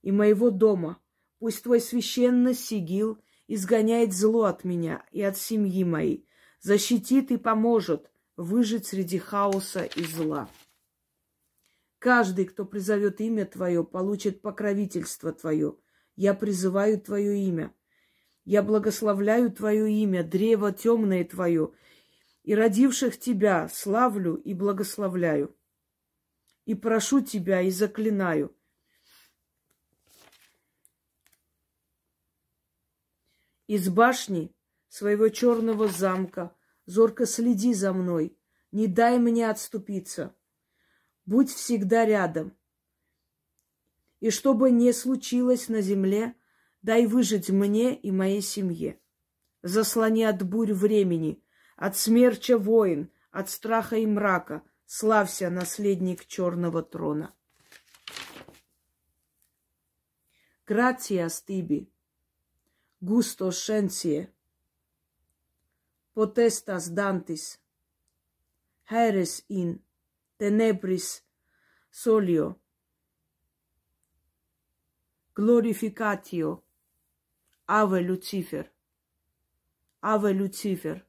и 0.01 0.11
моего 0.11 0.49
дома. 0.49 0.99
Пусть 1.37 1.61
твой 1.61 1.79
священный 1.79 2.55
сигил 2.55 3.19
изгоняет 3.47 4.13
зло 4.13 4.45
от 4.45 4.63
меня 4.63 5.05
и 5.11 5.21
от 5.21 5.37
семьи 5.37 5.83
моей, 5.83 6.27
защитит 6.59 7.29
и 7.29 7.37
поможет 7.37 8.09
выжить 8.35 8.87
среди 8.87 9.19
хаоса 9.19 9.83
и 9.83 10.03
зла. 10.05 10.49
Каждый, 11.99 12.45
кто 12.45 12.65
призовет 12.65 13.19
имя 13.19 13.45
Твое, 13.45 13.83
получит 13.83 14.41
покровительство 14.41 15.33
Твое. 15.33 15.75
Я 16.15 16.33
призываю 16.33 16.99
Твое 16.99 17.37
имя. 17.37 17.75
Я 18.45 18.63
благословляю 18.63 19.51
Твое 19.51 19.91
имя, 19.91 20.23
древо 20.23 20.71
темное 20.71 21.25
Твое, 21.25 21.73
и 22.43 22.55
родивших 22.55 23.19
Тебя 23.19 23.67
славлю 23.67 24.35
и 24.35 24.53
благословляю. 24.53 25.53
И 26.65 26.73
прошу 26.73 27.19
Тебя 27.19 27.61
и 27.61 27.69
заклинаю. 27.69 28.55
Из 33.67 33.89
башни 33.89 34.55
своего 34.87 35.27
черного 35.27 35.89
замка 35.89 36.55
зорко 36.85 37.25
следи 37.25 37.73
за 37.73 37.91
мной, 37.91 38.37
не 38.71 38.87
дай 38.87 39.19
мне 39.19 39.49
отступиться. 39.49 40.33
Будь 41.29 41.53
всегда 41.53 42.07
рядом. 42.07 42.57
И 44.19 44.31
что 44.31 44.55
бы 44.55 44.71
ни 44.71 44.89
случилось 44.89 45.69
на 45.69 45.79
земле, 45.79 46.33
дай 46.81 47.05
выжить 47.05 47.51
мне 47.51 47.95
и 47.95 48.09
моей 48.09 48.41
семье. 48.41 48.99
Заслони 49.61 50.23
от 50.23 50.41
бурь 50.41 50.73
времени, 50.73 51.43
от 51.75 51.95
смерча 51.95 52.57
воин, 52.57 53.11
от 53.29 53.51
страха 53.51 53.97
и 53.97 54.07
мрака. 54.07 54.63
Славься, 54.87 55.51
наследник 55.51 56.25
черного 56.25 56.81
трона. 56.81 57.35
Грациас 60.65 61.43
тиби, 61.43 61.91
густо 63.01 63.51
шенсие, 63.51 64.33
potestas 66.15 66.89
dantis, 66.89 67.59
heres 68.89 69.43
in 69.47 69.79
tenebris 70.39 71.21
solio, 71.91 72.61
glorificatio, 75.35 76.63
ave 77.65 77.99
Lucifer, 78.01 78.71
ave 79.99 80.31
Люцифер, 80.33 81.05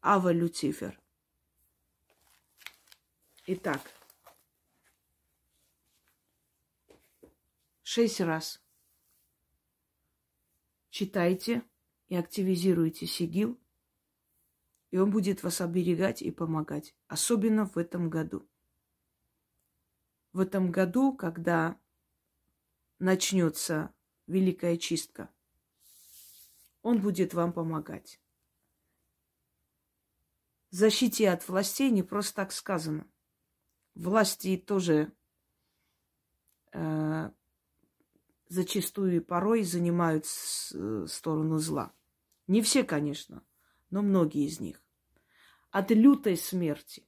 ave 0.00 0.32
Люцифер. 0.32 0.98
Итак, 3.46 3.82
шесть 7.82 8.20
раз. 8.20 8.62
Читайте 10.88 11.62
и 12.08 12.16
активизируйте 12.16 13.06
сигил– 13.06 13.59
и 14.90 14.98
Он 14.98 15.10
будет 15.10 15.42
вас 15.42 15.60
оберегать 15.60 16.20
и 16.22 16.30
помогать, 16.30 16.94
особенно 17.06 17.64
в 17.64 17.78
этом 17.78 18.10
году. 18.10 18.48
В 20.32 20.40
этом 20.40 20.70
году, 20.70 21.14
когда 21.14 21.80
начнется 22.98 23.94
великая 24.26 24.76
чистка, 24.76 25.32
Он 26.82 27.00
будет 27.00 27.34
вам 27.34 27.52
помогать. 27.52 28.20
Защите 30.70 31.30
от 31.30 31.48
властей 31.48 31.90
не 31.90 32.02
просто 32.02 32.36
так 32.36 32.52
сказано. 32.52 33.10
Власти 33.94 34.56
тоже 34.56 35.12
э, 36.72 37.30
зачастую 38.46 39.16
и 39.16 39.20
порой 39.20 39.64
занимают 39.64 40.26
с, 40.26 40.72
э, 40.72 41.06
сторону 41.08 41.58
зла. 41.58 41.92
Не 42.46 42.62
все, 42.62 42.84
конечно 42.84 43.44
но 43.90 44.02
многие 44.02 44.46
из 44.46 44.60
них. 44.60 44.82
От 45.70 45.90
лютой 45.90 46.36
смерти. 46.36 47.06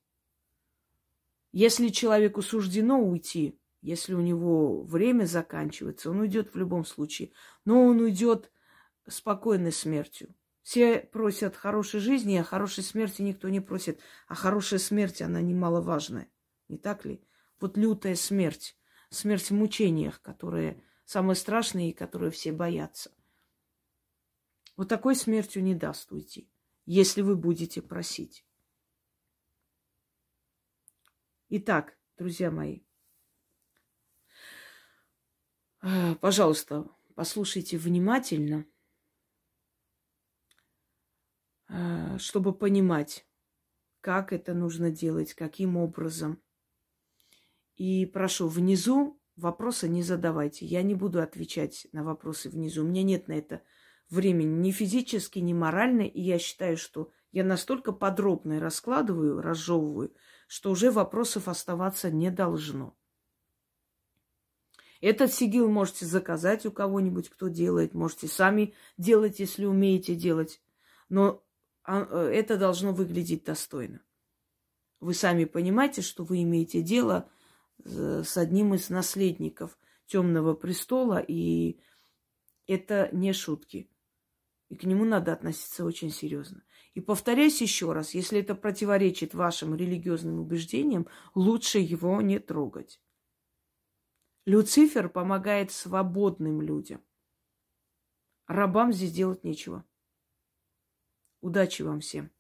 Если 1.53 1.89
человеку 1.89 2.43
суждено 2.43 3.01
уйти, 3.01 3.59
если 3.81 4.15
у 4.15 4.21
него 4.21 4.83
время 4.83 5.25
заканчивается, 5.25 6.11
он 6.11 6.21
уйдет 6.21 6.55
в 6.55 6.59
любом 6.59 6.85
случае. 6.85 7.33
Но 7.65 7.85
он 7.85 8.01
уйдет 8.01 8.53
спокойной 9.09 9.73
смертью. 9.73 10.35
Все 10.63 11.01
просят 11.01 11.57
хорошей 11.57 11.99
жизни, 11.99 12.37
а 12.37 12.45
хорошей 12.45 12.85
смерти 12.85 13.23
никто 13.23 13.49
не 13.49 13.61
просит. 13.61 14.01
А 14.29 14.35
хорошая 14.35 14.79
смерть, 14.79 15.21
она 15.21 15.41
немаловажная. 15.41 16.29
Не 16.69 16.79
так 16.79 17.05
ли? 17.05 17.25
Вот 17.59 17.77
лютая 17.77 18.15
смерть. 18.15 18.77
Смерть 19.11 19.51
в 19.51 19.55
мучениях, 19.55 20.23
которые 20.23 20.83
самые 21.05 21.37
страшные 21.37 21.91
и 21.91 21.95
которые 21.95 22.31
все 22.31 22.53
боятся. 22.53 23.11
Вот 24.77 24.89
такой 24.89 25.17
смертью 25.17 25.63
не 25.63 25.75
даст 25.75 26.11
уйти 26.13 26.52
если 26.85 27.23
вы 27.23 27.37
будете 27.37 27.83
просить. 27.83 28.45
Итак, 31.49 31.99
друзья 32.17 32.51
мои, 32.51 32.81
э, 35.83 36.15
пожалуйста, 36.17 36.89
послушайте 37.15 37.77
внимательно, 37.77 38.67
э, 41.69 42.19
чтобы 42.19 42.55
понимать, 42.55 43.27
как 44.01 44.33
это 44.33 44.55
нужно 44.55 44.91
делать, 44.91 45.35
каким 45.35 45.77
образом. 45.77 46.43
И 47.77 48.07
прошу, 48.07 48.49
внизу 48.49 49.21
вопросы 49.37 49.89
не 49.89 50.03
задавайте. 50.03 50.67
Я 50.67 50.83
не 50.83 50.95
буду 50.95 51.21
отвечать 51.21 51.87
на 51.93 52.03
вопросы 52.03 52.49
внизу. 52.49 52.83
У 52.83 52.89
меня 52.89 53.03
нет 53.03 53.29
на 53.29 53.33
это 53.33 53.63
времени, 54.13 54.69
ни 54.69 54.71
физически, 54.71 55.39
ни 55.41 55.53
морально. 55.53 56.03
И 56.03 56.21
я 56.21 56.39
считаю, 56.39 56.77
что 56.77 57.11
я 57.33 57.45
настолько 57.45 57.93
подробно 57.93 58.61
раскладываю, 58.61 59.41
разжевываю, 59.41 60.15
что 60.47 60.71
уже 60.71 60.91
вопросов 60.91 61.49
оставаться 61.49 62.11
не 62.11 62.31
должно. 62.31 62.97
Этот 65.01 65.35
сигил 65.35 65.69
можете 65.69 66.07
заказать 66.07 66.65
у 66.65 66.71
кого-нибудь, 66.71 67.29
кто 67.29 67.49
делает. 67.49 67.93
Можете 67.93 68.29
сами 68.29 68.75
делать, 68.97 69.41
если 69.41 69.65
умеете 69.65 70.15
делать. 70.15 70.63
Но 71.09 71.45
а, 71.83 72.07
э, 72.09 72.33
это 72.35 72.57
должно 72.57 72.93
выглядеть 72.93 73.45
достойно. 73.45 74.01
Вы 75.01 75.15
сами 75.15 75.45
понимаете, 75.45 76.03
что 76.03 76.23
вы 76.23 76.43
имеете 76.43 76.83
дело 76.83 77.29
э, 77.85 78.23
с 78.25 78.37
одним 78.37 78.75
из 78.75 78.91
наследников 78.91 79.77
темного 80.07 80.55
престола, 80.55 81.19
и 81.19 81.81
это 82.69 83.09
не 83.13 83.33
шутки. 83.33 83.91
И 84.73 84.75
к 84.75 84.85
нему 84.85 85.05
надо 85.05 85.35
относиться 85.35 85.85
очень 85.85 86.09
серьезно. 86.09 86.65
И 86.95 87.03
повторяюсь 87.03 87.61
еще 87.61 87.93
раз, 87.93 88.15
если 88.15 88.41
это 88.41 88.55
противоречит 88.55 89.35
вашим 89.35 89.75
религиозным 89.75 90.41
убеждениям, 90.41 91.09
лучше 91.35 91.79
его 91.79 92.23
не 92.23 92.39
трогать. 92.39 92.99
Люцифер 94.47 95.11
помогает 95.11 95.73
свободным 95.73 96.63
людям. 96.63 97.05
Рабам 98.47 98.95
здесь 98.95 99.13
делать 99.13 99.45
нечего. 99.45 99.85
Удачи 101.43 101.83
вам 101.83 102.01
всем. 102.01 102.31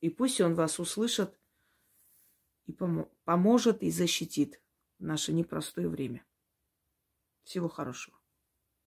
И 0.00 0.10
пусть 0.10 0.40
он 0.40 0.56
вас 0.56 0.80
услышит 0.80 1.38
и 2.66 2.72
пом- 2.72 3.08
поможет 3.22 3.84
и 3.84 3.92
защитит 3.92 4.60
в 4.98 5.04
наше 5.04 5.32
непростое 5.32 5.88
время. 5.88 6.26
Всего 7.44 7.68
хорошего. 7.68 8.21